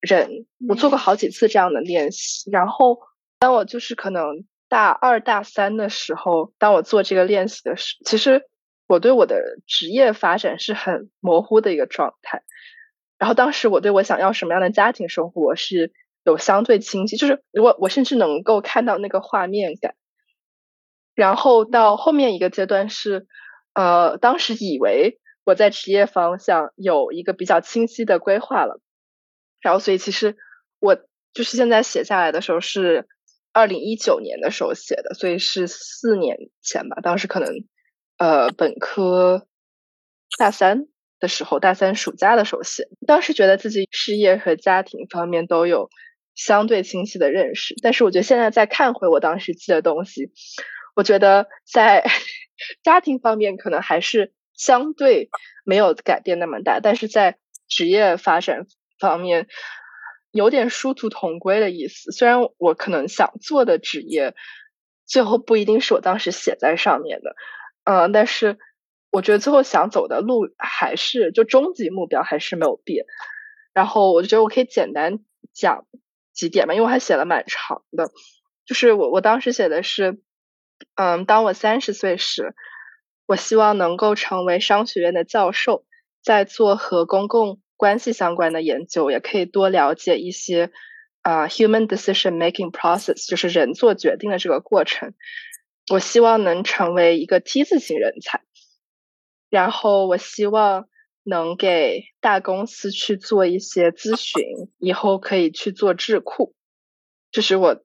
[0.02, 0.48] 人？
[0.68, 2.50] 我做过好几次这样的练习。
[2.52, 3.00] 然后，
[3.40, 8.44] 当我就是可能大二大三的时候，当我做这个练习的时，其实
[8.86, 12.44] 我对我的职业发展是很模糊的一个状态。
[13.18, 15.92] 然后当时我对我想要什么样的家庭生活是
[16.24, 19.96] 有相对清晰，就是我我甚至能够看到那个画面感。
[21.16, 23.28] 然后到后面一个阶段是，
[23.74, 28.80] 呃，当时以为我在职业方向有一个比较清晰的规划了，
[29.60, 30.38] 然后所以其实
[30.80, 30.96] 我
[31.34, 33.08] 就是现在写下来的时候是
[33.54, 37.02] 二零一九年的时候写的，所以是四年前吧。
[37.02, 37.50] 当时可能
[38.18, 39.48] 呃本科
[40.38, 40.88] 大三。
[41.22, 45.90] 的时候，大三暑假的时候写，当时觉得自己事业和家庭方面都有
[46.34, 50.32] 相对清晰的认识，但是我觉得现在再看回我当时记的东西，
[50.96, 52.06] 我觉得在
[52.84, 55.30] 家庭方面可能还是相对
[55.66, 58.66] 没有改变那么大，但是在职业发展
[58.98, 59.50] 方面
[60.32, 62.12] 有点殊途同归的意思。
[62.12, 64.36] 虽然我可能想做的职业
[65.06, 67.36] 最后不一定是我当时写在上面的，
[67.84, 68.58] 嗯，但是。
[69.12, 73.08] 我觉得最后想走的路还是就终极目标还是没有变，
[73.74, 75.18] 然后我就觉得我可以简单
[75.52, 75.88] 讲
[76.32, 78.12] 几点嘛，因为我还写了蛮长的。
[78.68, 80.22] 就是我我当时写的是，
[80.94, 82.54] 嗯，当我三十岁时，
[83.26, 85.86] 我希望能够成为商学院的教授，
[86.22, 90.70] 在做和公共关系相关的研究，也可以多了解一些
[91.22, 95.14] 啊，human decision making process，就是人做决定的这个过程。
[95.90, 98.42] 我希望能成为一个 T 字型人才。
[99.50, 100.90] 然后我希望
[101.24, 104.44] 能给大公司去做一些咨询，
[104.78, 106.54] 以后可以去做智库，
[107.32, 107.82] 这是我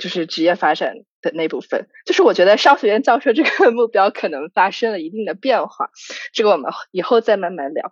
[0.00, 1.88] 就是职业发展的那部分。
[2.06, 5.90] 就是我觉得商学院教授这个目标可能发生了一定的变化，
[6.32, 7.90] 这个我们以后再慢慢聊。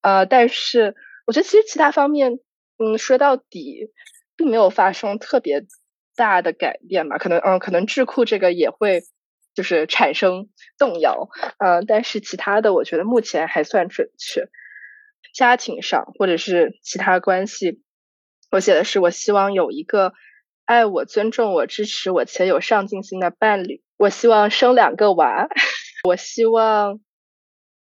[0.00, 0.94] 呃，但是
[1.26, 2.38] 我觉得其实其他方面，
[2.78, 3.90] 嗯，说到底
[4.36, 5.66] 并没有发生特别
[6.16, 7.18] 大的改变吧。
[7.18, 9.02] 可能嗯，可能智库这个也会。
[9.54, 14.46] 就是产生动摇，嗯，但是其他的我觉得目前还算准确。
[15.34, 17.82] 家庭上或者是其他关系，
[18.52, 20.12] 我写的是我希望有一个
[20.68, 23.82] 爱我、尊重我、支持我且有上进心的伴侣。
[23.96, 25.48] 我希望生两个娃。
[26.04, 27.00] 我希望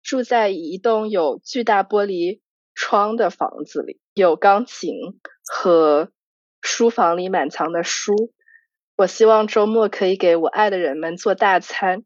[0.03, 2.41] 住在一栋有巨大玻璃
[2.75, 4.93] 窗的房子里，有钢琴
[5.47, 6.11] 和
[6.61, 8.15] 书房里满藏的书。
[8.95, 12.05] 我希望周末可以给我爱的人们做大餐。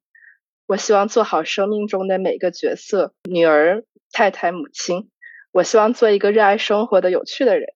[0.68, 5.10] 我希望做好生命中的每个角色：女儿、太太、母亲。
[5.50, 7.74] 我希望做一个热爱生活的有趣的人。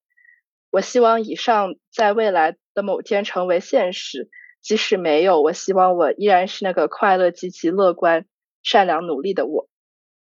[0.74, 4.28] 我希望以上在未来的某天成为现实。
[4.60, 8.26] 即使没有，我希望我依然是那个快乐、积极、乐观、
[8.62, 9.68] 善良、努力的我。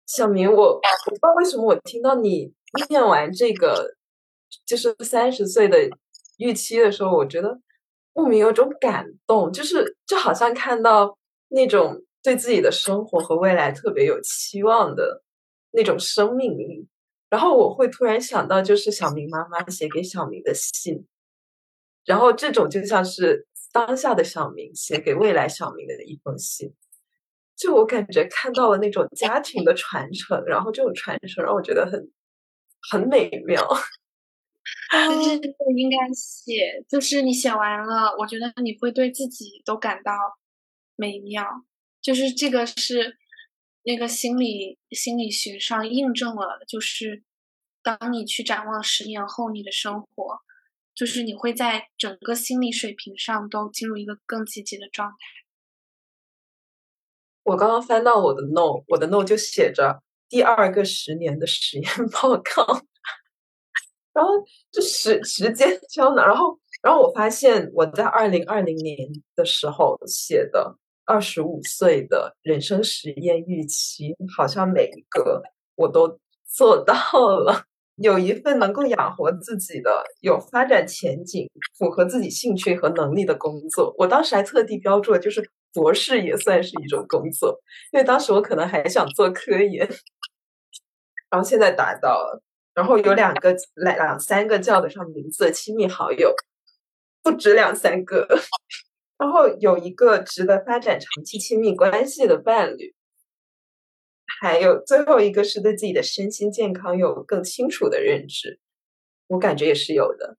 [0.06, 2.52] 小明，我我不知道为什么我听到你
[2.88, 3.94] 念完这个
[4.66, 5.78] 就是三十岁的
[6.38, 7.60] 预期的时候，我觉得。
[8.14, 11.16] 莫名有种感动，就是就好像看到
[11.48, 15.22] 那种对自己的生活和未来特别有期望的
[15.70, 16.86] 那种生命力，
[17.32, 21.06] 然后我会突然想到，就是小明妈妈写给小明的信，
[22.04, 26.74] 然后这种就像是当下的小明写给未来小明的一封信，
[27.56, 32.12] 就我感觉看到了那种家庭的传承，然后这种传承让我觉得很
[32.90, 33.66] 很美妙。
[34.90, 35.40] 其实
[35.74, 40.12] 应该写，就是你写完了，我觉得你会对自己都感到
[40.96, 41.46] 美妙。
[42.02, 43.16] 就是这个是
[43.84, 47.22] 那个心理心理学上印证了，就是
[47.82, 50.40] 当你去展望十年后你的生活，
[50.94, 55.16] 就是你会在整个心理水平上都进入一个更积极的状态。
[57.44, 62.82] 我刚刚翻到我的 note，我的 note 就写着第二个十年的实验报告。
[64.12, 64.30] 然后
[64.70, 68.96] 就时时间 胶囊，然后然后我发现我在二零二零年
[69.34, 70.78] 的时候写的
[71.12, 75.42] 二十五岁的人生实验预期，好像每一个
[75.74, 76.94] 我都做到
[77.36, 77.64] 了。
[77.96, 81.46] 有一份能够养活自己的、有发展前景、
[81.78, 83.94] 符合自己兴趣和能力的工作。
[83.98, 87.60] 我当时还特地标注了，就是博士也算是一种工作，
[87.92, 89.86] 因为当时我可能还想做科研，
[91.30, 92.42] 然后现在达到了。
[92.72, 96.34] 然后有两个、两两三个叫得上名字的亲密好友，
[97.22, 98.26] 不止两三个。
[99.18, 102.94] 然后有一个值得发展长期亲密关系的伴侣。
[104.40, 108.58] 还有最后一个是对自己的身心健康有更清楚的认知，
[109.28, 110.36] 我感觉也是有的。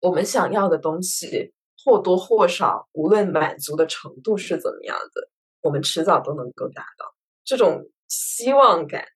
[0.00, 1.52] 我们想要的东西
[1.84, 5.28] 或多或少，无论满足的程度是怎么样的，
[5.60, 7.14] 我们迟早都能够达到。
[7.44, 9.06] 这种希望感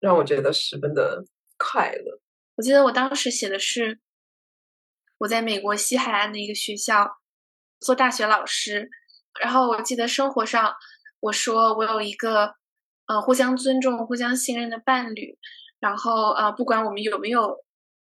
[0.00, 1.24] 让我觉得十分的
[1.56, 2.20] 快乐。
[2.56, 4.00] 我记得我当时写的是
[5.18, 7.21] 我在美国西海岸的一个学校
[7.82, 8.88] 做大学老师，
[9.40, 10.74] 然后我记得生活上
[11.20, 12.54] 我说我有一个。
[13.06, 15.36] 呃，互相尊重、互相信任的伴侣，
[15.80, 17.56] 然后呃，不管我们有没有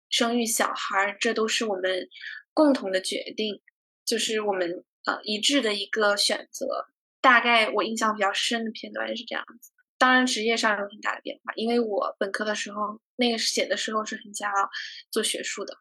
[0.09, 2.09] 生育小孩，这都是我们
[2.55, 3.61] 共同的决定，
[4.07, 6.89] 就是我们呃一致的一个选择。
[7.21, 9.71] 大概我印象比较深的片段是这样子。
[9.99, 14.71] 当然，职业上有很大的变化，因为我本科的时候那个写的时候是很想要
[15.11, 15.77] 做学术的。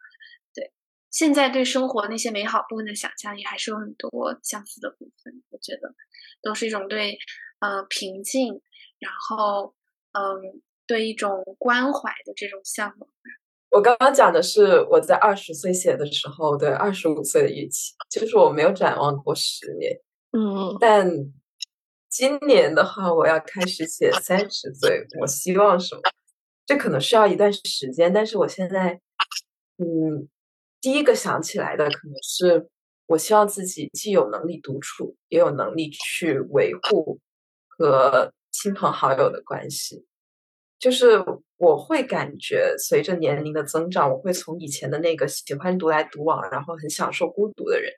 [1.15, 5.41] 对，现在对生活那些美好部分的想象也还是有很多相似的部分。
[5.49, 5.93] 我觉得
[6.41, 7.17] 都是一种对
[7.59, 8.61] 呃平静。
[8.97, 9.75] 然后，
[10.13, 13.09] 嗯，对一种关怀的这种向往。
[13.69, 19.99] 我刚刚讲的是我在二十岁写的时候对二十五岁的预期，就是我没有展望过十年。
[20.31, 21.11] 嗯，但
[22.09, 26.01] 今年的话，我要开始写三十岁，我希望什么？
[26.65, 29.01] 这可能需要一段时间，但是我现在，
[29.77, 30.29] 嗯，
[30.85, 32.69] 第一个想起来的可能是，
[33.07, 37.19] 我希望自己既有能力独处，也有能力去维护
[37.67, 38.31] 和。
[38.51, 40.05] 亲朋好友的关系，
[40.79, 41.21] 就是
[41.57, 47.91] 我会感觉随着年龄的增长，我会从以前的那个喜欢独来独往，然后很享受孤独的人，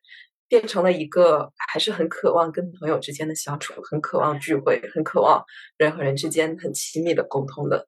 [0.47, 5.45] 变成了一个还是很渴望跟朋友之间的相处，很渴望聚会，很渴望
[5.77, 7.87] 人和人之间很亲密的沟通的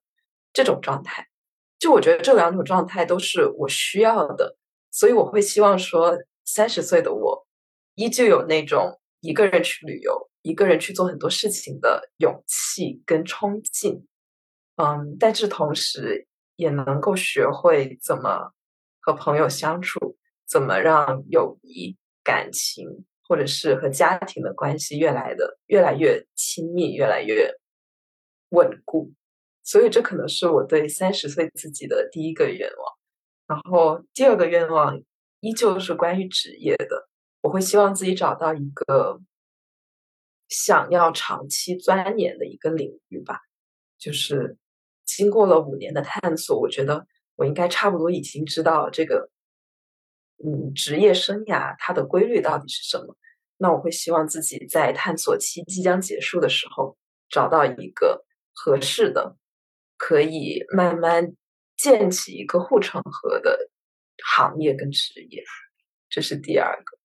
[0.53, 1.25] 这种状态。
[1.79, 4.55] 就我觉得这两种状态都是我需要的，
[4.91, 7.47] 所以我会希望说，三十岁的我
[7.95, 10.27] 依旧有那种一个人去旅游。
[10.41, 14.07] 一个人去做很多事情的勇气跟冲劲，
[14.77, 18.53] 嗯，但是同时也能够学会怎么
[19.01, 20.17] 和朋友相处，
[20.47, 27.53] 怎么让友谊、感情或者是和家庭的关系越来的越来越亲密、越来越
[28.51, 29.11] 稳固。
[29.61, 32.98] 所以这可能是我对三十岁自己的第一个愿望。
[33.49, 35.01] 然后第二个愿望
[35.41, 37.09] 依旧是关于职业的，
[37.41, 39.19] 我会希望自己找到一个。
[40.51, 43.39] 想要长期钻研的一个领域吧，
[43.99, 44.57] 就是
[45.05, 49.29] 经过了五年的探索，我觉得我应该差不多已经知道这个，
[50.43, 53.15] 嗯，职业生涯它的规律到底是什么。
[53.57, 56.97] 那我会希望自己在探索期即将结束的时候，
[57.29, 58.25] 找到一个
[58.55, 59.37] 合适的，
[59.97, 61.35] 可以慢慢
[61.79, 63.57] 建起一个护城河的
[64.35, 65.41] 行业跟职业。
[66.09, 66.97] 这是第二个。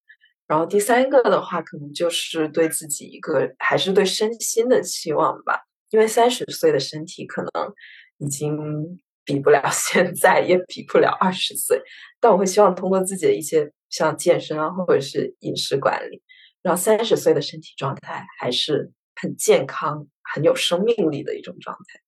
[0.47, 5.62] 然后第三个的话，可能就是对自己一个还是对身心的期望吧。
[5.91, 7.72] 因为三十岁的身体可能
[8.18, 11.81] 已经比不了 现在，也比不了二十岁。
[12.18, 16.20] 但我会希望通过自己的一些像健身啊，或者是饮食管理，
[16.62, 22.01] 让三十岁的身体状态还是很健康、很有生命力的一种状态。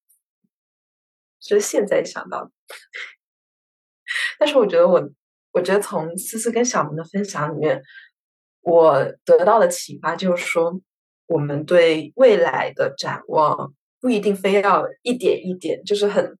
[1.46, 2.50] 这是现在想到。
[4.38, 5.08] 但是我觉得我，
[5.52, 7.82] 我觉得从思思跟小明的分享里面。
[8.68, 10.80] 我得到的启发就是说，
[11.26, 16.36] 我们对未来的展望不一定非要一点一点，就是很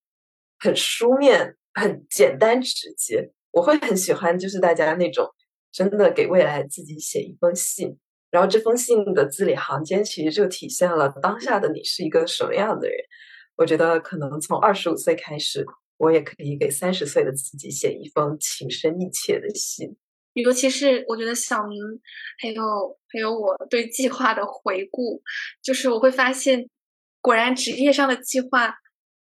[0.59, 3.31] 很书面、很简单直接。
[3.53, 5.33] 我会很喜欢，就是大家那种
[5.71, 7.97] 真的给未来自己写一封信，
[8.33, 12.99] 然后这封信的字里行间其实就体现了当下的你是一个什么样的人。
[13.57, 19.97] 我觉得可能从二十五岁开始，我也可以给三十岁的自己写一封情深意切的信。
[20.35, 21.83] 尤其是我觉得小明，
[22.39, 25.23] 还有还有我对计划的回顾，
[25.63, 26.69] 就是我会发现，
[27.23, 28.77] 果然职业上的计划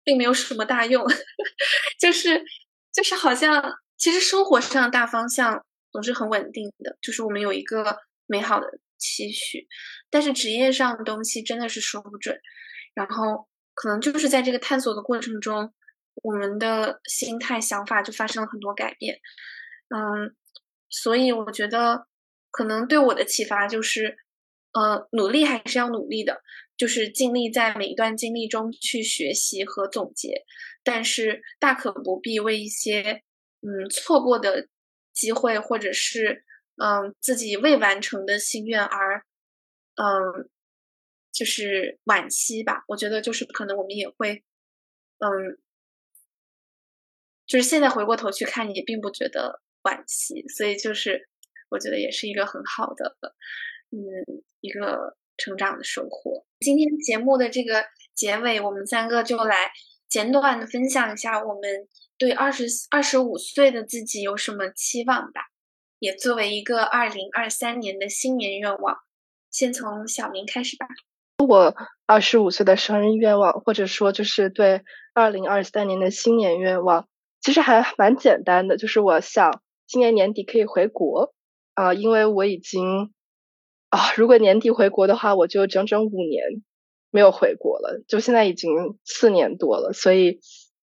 [0.02, 1.06] 并没有什么大用，
[2.00, 2.44] 就是
[2.92, 7.96] 就是好像其实生活上大方向总是很稳定的，就是我们有一个
[8.26, 8.66] 美好的
[8.98, 9.68] 期许，
[10.10, 12.36] 但是职业上的东西真的是说不准，
[12.94, 13.46] 然后
[13.80, 15.72] 可能就是在这个探索的过程中，
[16.22, 19.20] 我们的心态想法就发生了很多改变，
[19.94, 20.34] 嗯。
[20.90, 22.06] 所以我觉得，
[22.50, 24.16] 可能对我的启发就是，
[24.72, 26.40] 呃，努力还是要努力的，
[26.78, 30.46] 就是尽力在每一段经历中去学习和总结，
[30.82, 33.22] 但是大可不必为一些
[33.60, 34.68] 嗯错过的
[35.12, 36.42] 机会或者是
[36.82, 39.22] 嗯自己未完成的心愿而
[39.96, 40.48] 嗯
[41.38, 42.82] 就是惋惜吧。
[42.88, 44.42] 我觉得就是可能我们也会
[45.18, 45.56] 嗯，
[47.46, 51.28] 就是现在回过头去看也并不觉得惋惜，所以就是
[51.68, 53.16] 我觉得也是一个很好的。
[53.90, 53.98] 嗯，
[54.60, 56.44] 一个成长的收获。
[56.58, 57.84] 今天节目的这个
[58.16, 59.70] 结尾，我们三个就来
[60.08, 65.42] 简短的分享一下我们对二十二十五岁的自己有什么期望吧，
[66.00, 68.98] 也作为一个二零二三年的新年愿望。
[69.50, 70.86] 先从小明开始吧。
[71.48, 71.74] 我
[72.06, 74.82] 二十五岁的生日愿望，或者说就是对
[75.14, 77.08] 二零二三年的新年愿望，
[77.40, 81.34] 其实还蛮简单的，就是我想今年年底可以回国
[81.74, 83.12] 啊，因为我已经。
[83.90, 86.42] 啊，如果年底回国的话，我就整整五年
[87.10, 90.40] 没有回国了，就现在已经四年多了，所以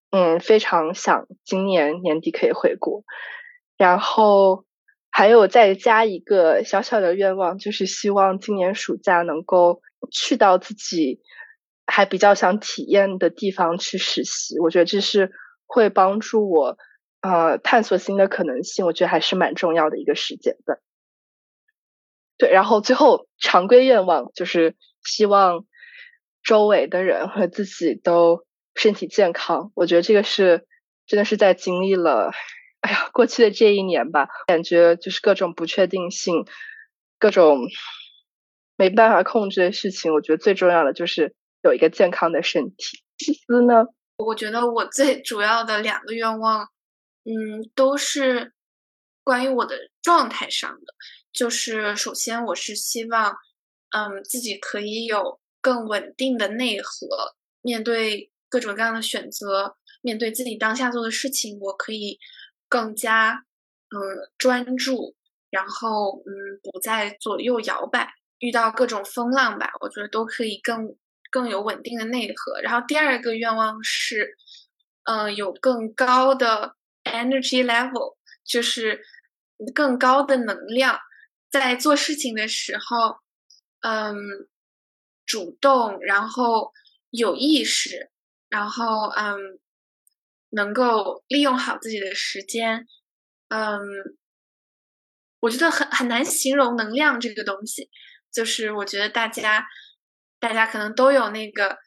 [0.09, 3.03] 嗯，非常想今年年底可以回国。
[3.77, 4.65] 然后
[5.11, 9.81] 还有再加一个小小的愿望，就是希望今年暑假能够
[10.11, 11.19] 去到自己
[11.85, 14.59] 还比较想体验的地方去实习。
[14.59, 15.31] 我觉得这是
[15.65, 16.77] 会帮助我
[17.21, 20.79] 呃探索新的可能性，我觉得还是蛮重要的一个时间段。
[22.37, 25.65] 对，然后最后常规愿望就是希望
[26.43, 28.45] 周围的人和自己都
[28.75, 29.71] 身体健康。
[29.73, 30.67] 我觉得这个是
[31.07, 32.31] 真的是在经历了，
[32.81, 36.45] 哎呀，过去的这一年吧，感觉就是各种不确定性，
[37.17, 37.67] 各种
[38.77, 40.13] 没办法控制的事情。
[40.13, 43.03] 我觉得最重要的就是有一个健康的身体。
[43.17, 43.85] 思思呢？
[44.17, 46.69] 我觉得我最主要的两个愿望，
[47.23, 48.53] 嗯，都是
[49.23, 50.93] 关于我的状态上的。
[51.33, 53.35] 就是首先，我是希望，
[53.91, 62.17] 嗯，自己可以有更稳定的内核，面对各种各样的选择，面对自己当下做的事情，我可以
[62.69, 63.45] 更加
[63.89, 65.15] 嗯专注，
[65.49, 68.13] 然后嗯不再左右摇摆，
[68.45, 70.95] 遇到各种风浪吧，我觉得都可以更
[71.31, 72.61] 更有稳定的内核。
[72.61, 74.37] 然后第二个愿望是，
[75.05, 79.01] 嗯，有更高的 energy level，就是
[79.73, 80.99] 更高的能量。
[81.49, 83.17] 在做事情的时候，
[83.81, 84.15] 嗯，
[85.25, 86.71] 主动，然后
[87.09, 88.11] 有意识，
[88.49, 89.59] 然后嗯，
[90.49, 92.85] 能够利用好自己的时间，
[93.49, 93.79] 嗯，
[95.39, 97.89] 我觉得很很难形容能量这个东西，
[98.35, 99.65] 就是我觉得大家，
[100.39, 101.77] 大家可能都有那个。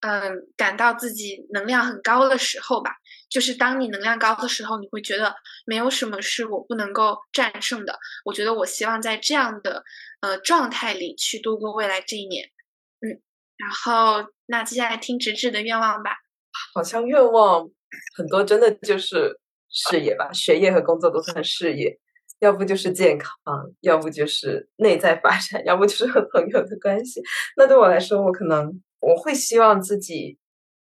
[0.00, 2.92] 嗯，感到自己能量很高的时候吧，
[3.30, 5.34] 就是当你能量高的时候，你会觉得
[5.64, 7.98] 没有什么是我不能够战胜的。
[8.24, 9.82] 我觉得我希望在这样的
[10.20, 12.46] 呃状态里去度过未来这一年。
[13.00, 13.18] 嗯，
[13.56, 16.18] 然后那接下来听直直的愿望吧。
[16.74, 17.68] 好像愿望
[18.16, 19.40] 很多，真的就是
[19.70, 21.98] 事业吧，学业和工作都算事业，
[22.40, 23.32] 要不就是健康，
[23.80, 27.22] 要不就是内在发展，要不就是和朋友的关系。
[27.56, 28.82] 那对我来说，我可能。
[28.98, 30.36] 我会希望自己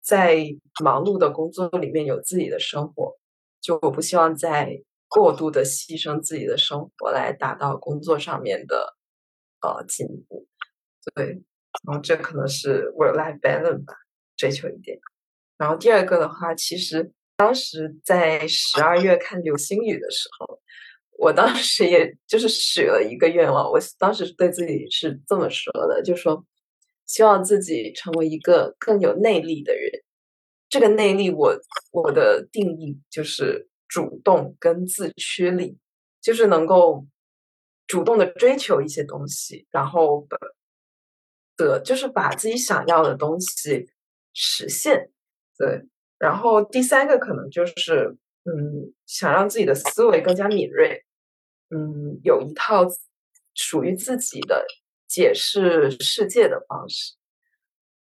[0.03, 0.45] 在
[0.83, 3.17] 忙碌的工作里面有自己的生活，
[3.59, 8.95] 就我不希望在过度的牺牲自己的生活来达到工作上面的
[9.61, 10.45] 呃进步。
[11.15, 11.41] 对，
[11.87, 13.95] 然后这可能是 work-life balance 吧，
[14.35, 14.99] 追求一点。
[15.57, 20.61] 然后第二个的话，其实当时在十二月看流星雨的时候，
[21.21, 26.45] 我当时也就是许了一个愿望，我当时对自己是这么说的，就说。
[27.07, 29.91] 希望自己成为一个更有内力的人。
[30.69, 31.53] 这个内力，我
[31.91, 35.77] 我的定义就是主动跟自驱力，
[36.21, 37.05] 就是能够
[37.85, 40.25] 主动的追求一些东西，然后
[41.57, 43.89] 的，就是把自己想要的东西
[44.33, 45.11] 实现。
[45.57, 45.81] 对，
[46.17, 48.15] 然后第三个可能就是，
[48.45, 51.03] 嗯，想让自己的思维更加敏锐，
[51.73, 52.85] 嗯，有一套
[53.55, 54.65] 属于自己的。
[55.13, 57.15] 解释世界的方式，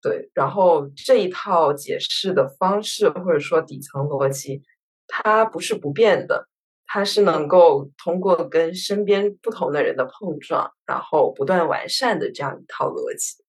[0.01, 4.63] 对，然后这一套解释的方式或者说底层逻辑，
[5.09, 6.49] 它不是不变的，
[6.87, 13.43] 它是能够通过跟身边不同的人的碰撞，然后不断完善的这样一套逻辑。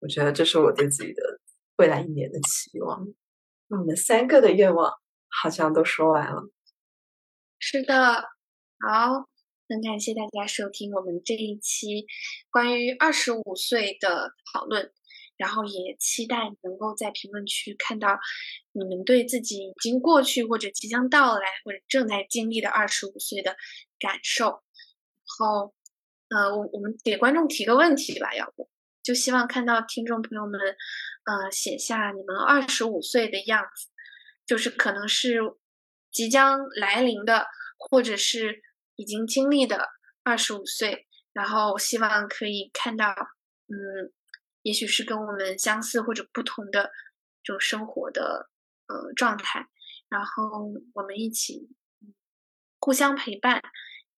[0.00, 1.22] 我觉得这是我对自己的
[1.76, 3.06] 未来一年的期望。
[3.68, 4.92] 那我们三个的愿望
[5.28, 6.42] 好像都说完了。
[7.60, 8.24] 是的，
[8.80, 9.28] 好。
[9.68, 12.06] 很感谢大家收听我们这一期
[12.50, 14.90] 关于二十五岁的讨论，
[15.36, 18.18] 然后也期待能够在评论区看到
[18.72, 23.58] 你们对自己已经过去或者即将到来或者正在经历的二十五岁的
[23.98, 24.46] 感受。
[24.46, 24.62] 然
[25.38, 25.74] 后，
[26.30, 28.70] 呃，我我们给观众提个问题吧，要不
[29.02, 30.58] 就希望看到听众朋友们，
[31.24, 33.88] 呃，写下你们二十五岁的样子，
[34.46, 35.40] 就是可能是
[36.10, 37.46] 即将来临的，
[37.76, 38.62] 或者是
[38.98, 39.88] 已经经历的
[40.24, 43.14] 二十五岁，然后希望可以看到，
[43.68, 44.12] 嗯，
[44.62, 46.90] 也许是跟我们相似或者不同的
[47.44, 48.50] 这种生活的
[48.88, 49.68] 呃状态，
[50.08, 51.68] 然后我们一起
[52.80, 53.62] 互相陪伴，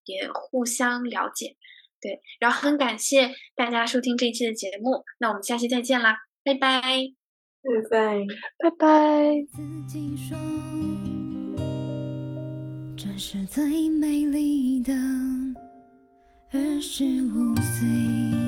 [0.05, 1.59] 也互相了解。
[2.01, 8.27] 对，然后很感谢大家收听这一期的节目，那我们下期再见啦，拜拜，拜拜，
[8.59, 9.47] 拜拜。
[9.53, 10.39] 自己说，
[13.03, 14.93] 这是最美丽的
[16.53, 18.40] 二十五岁。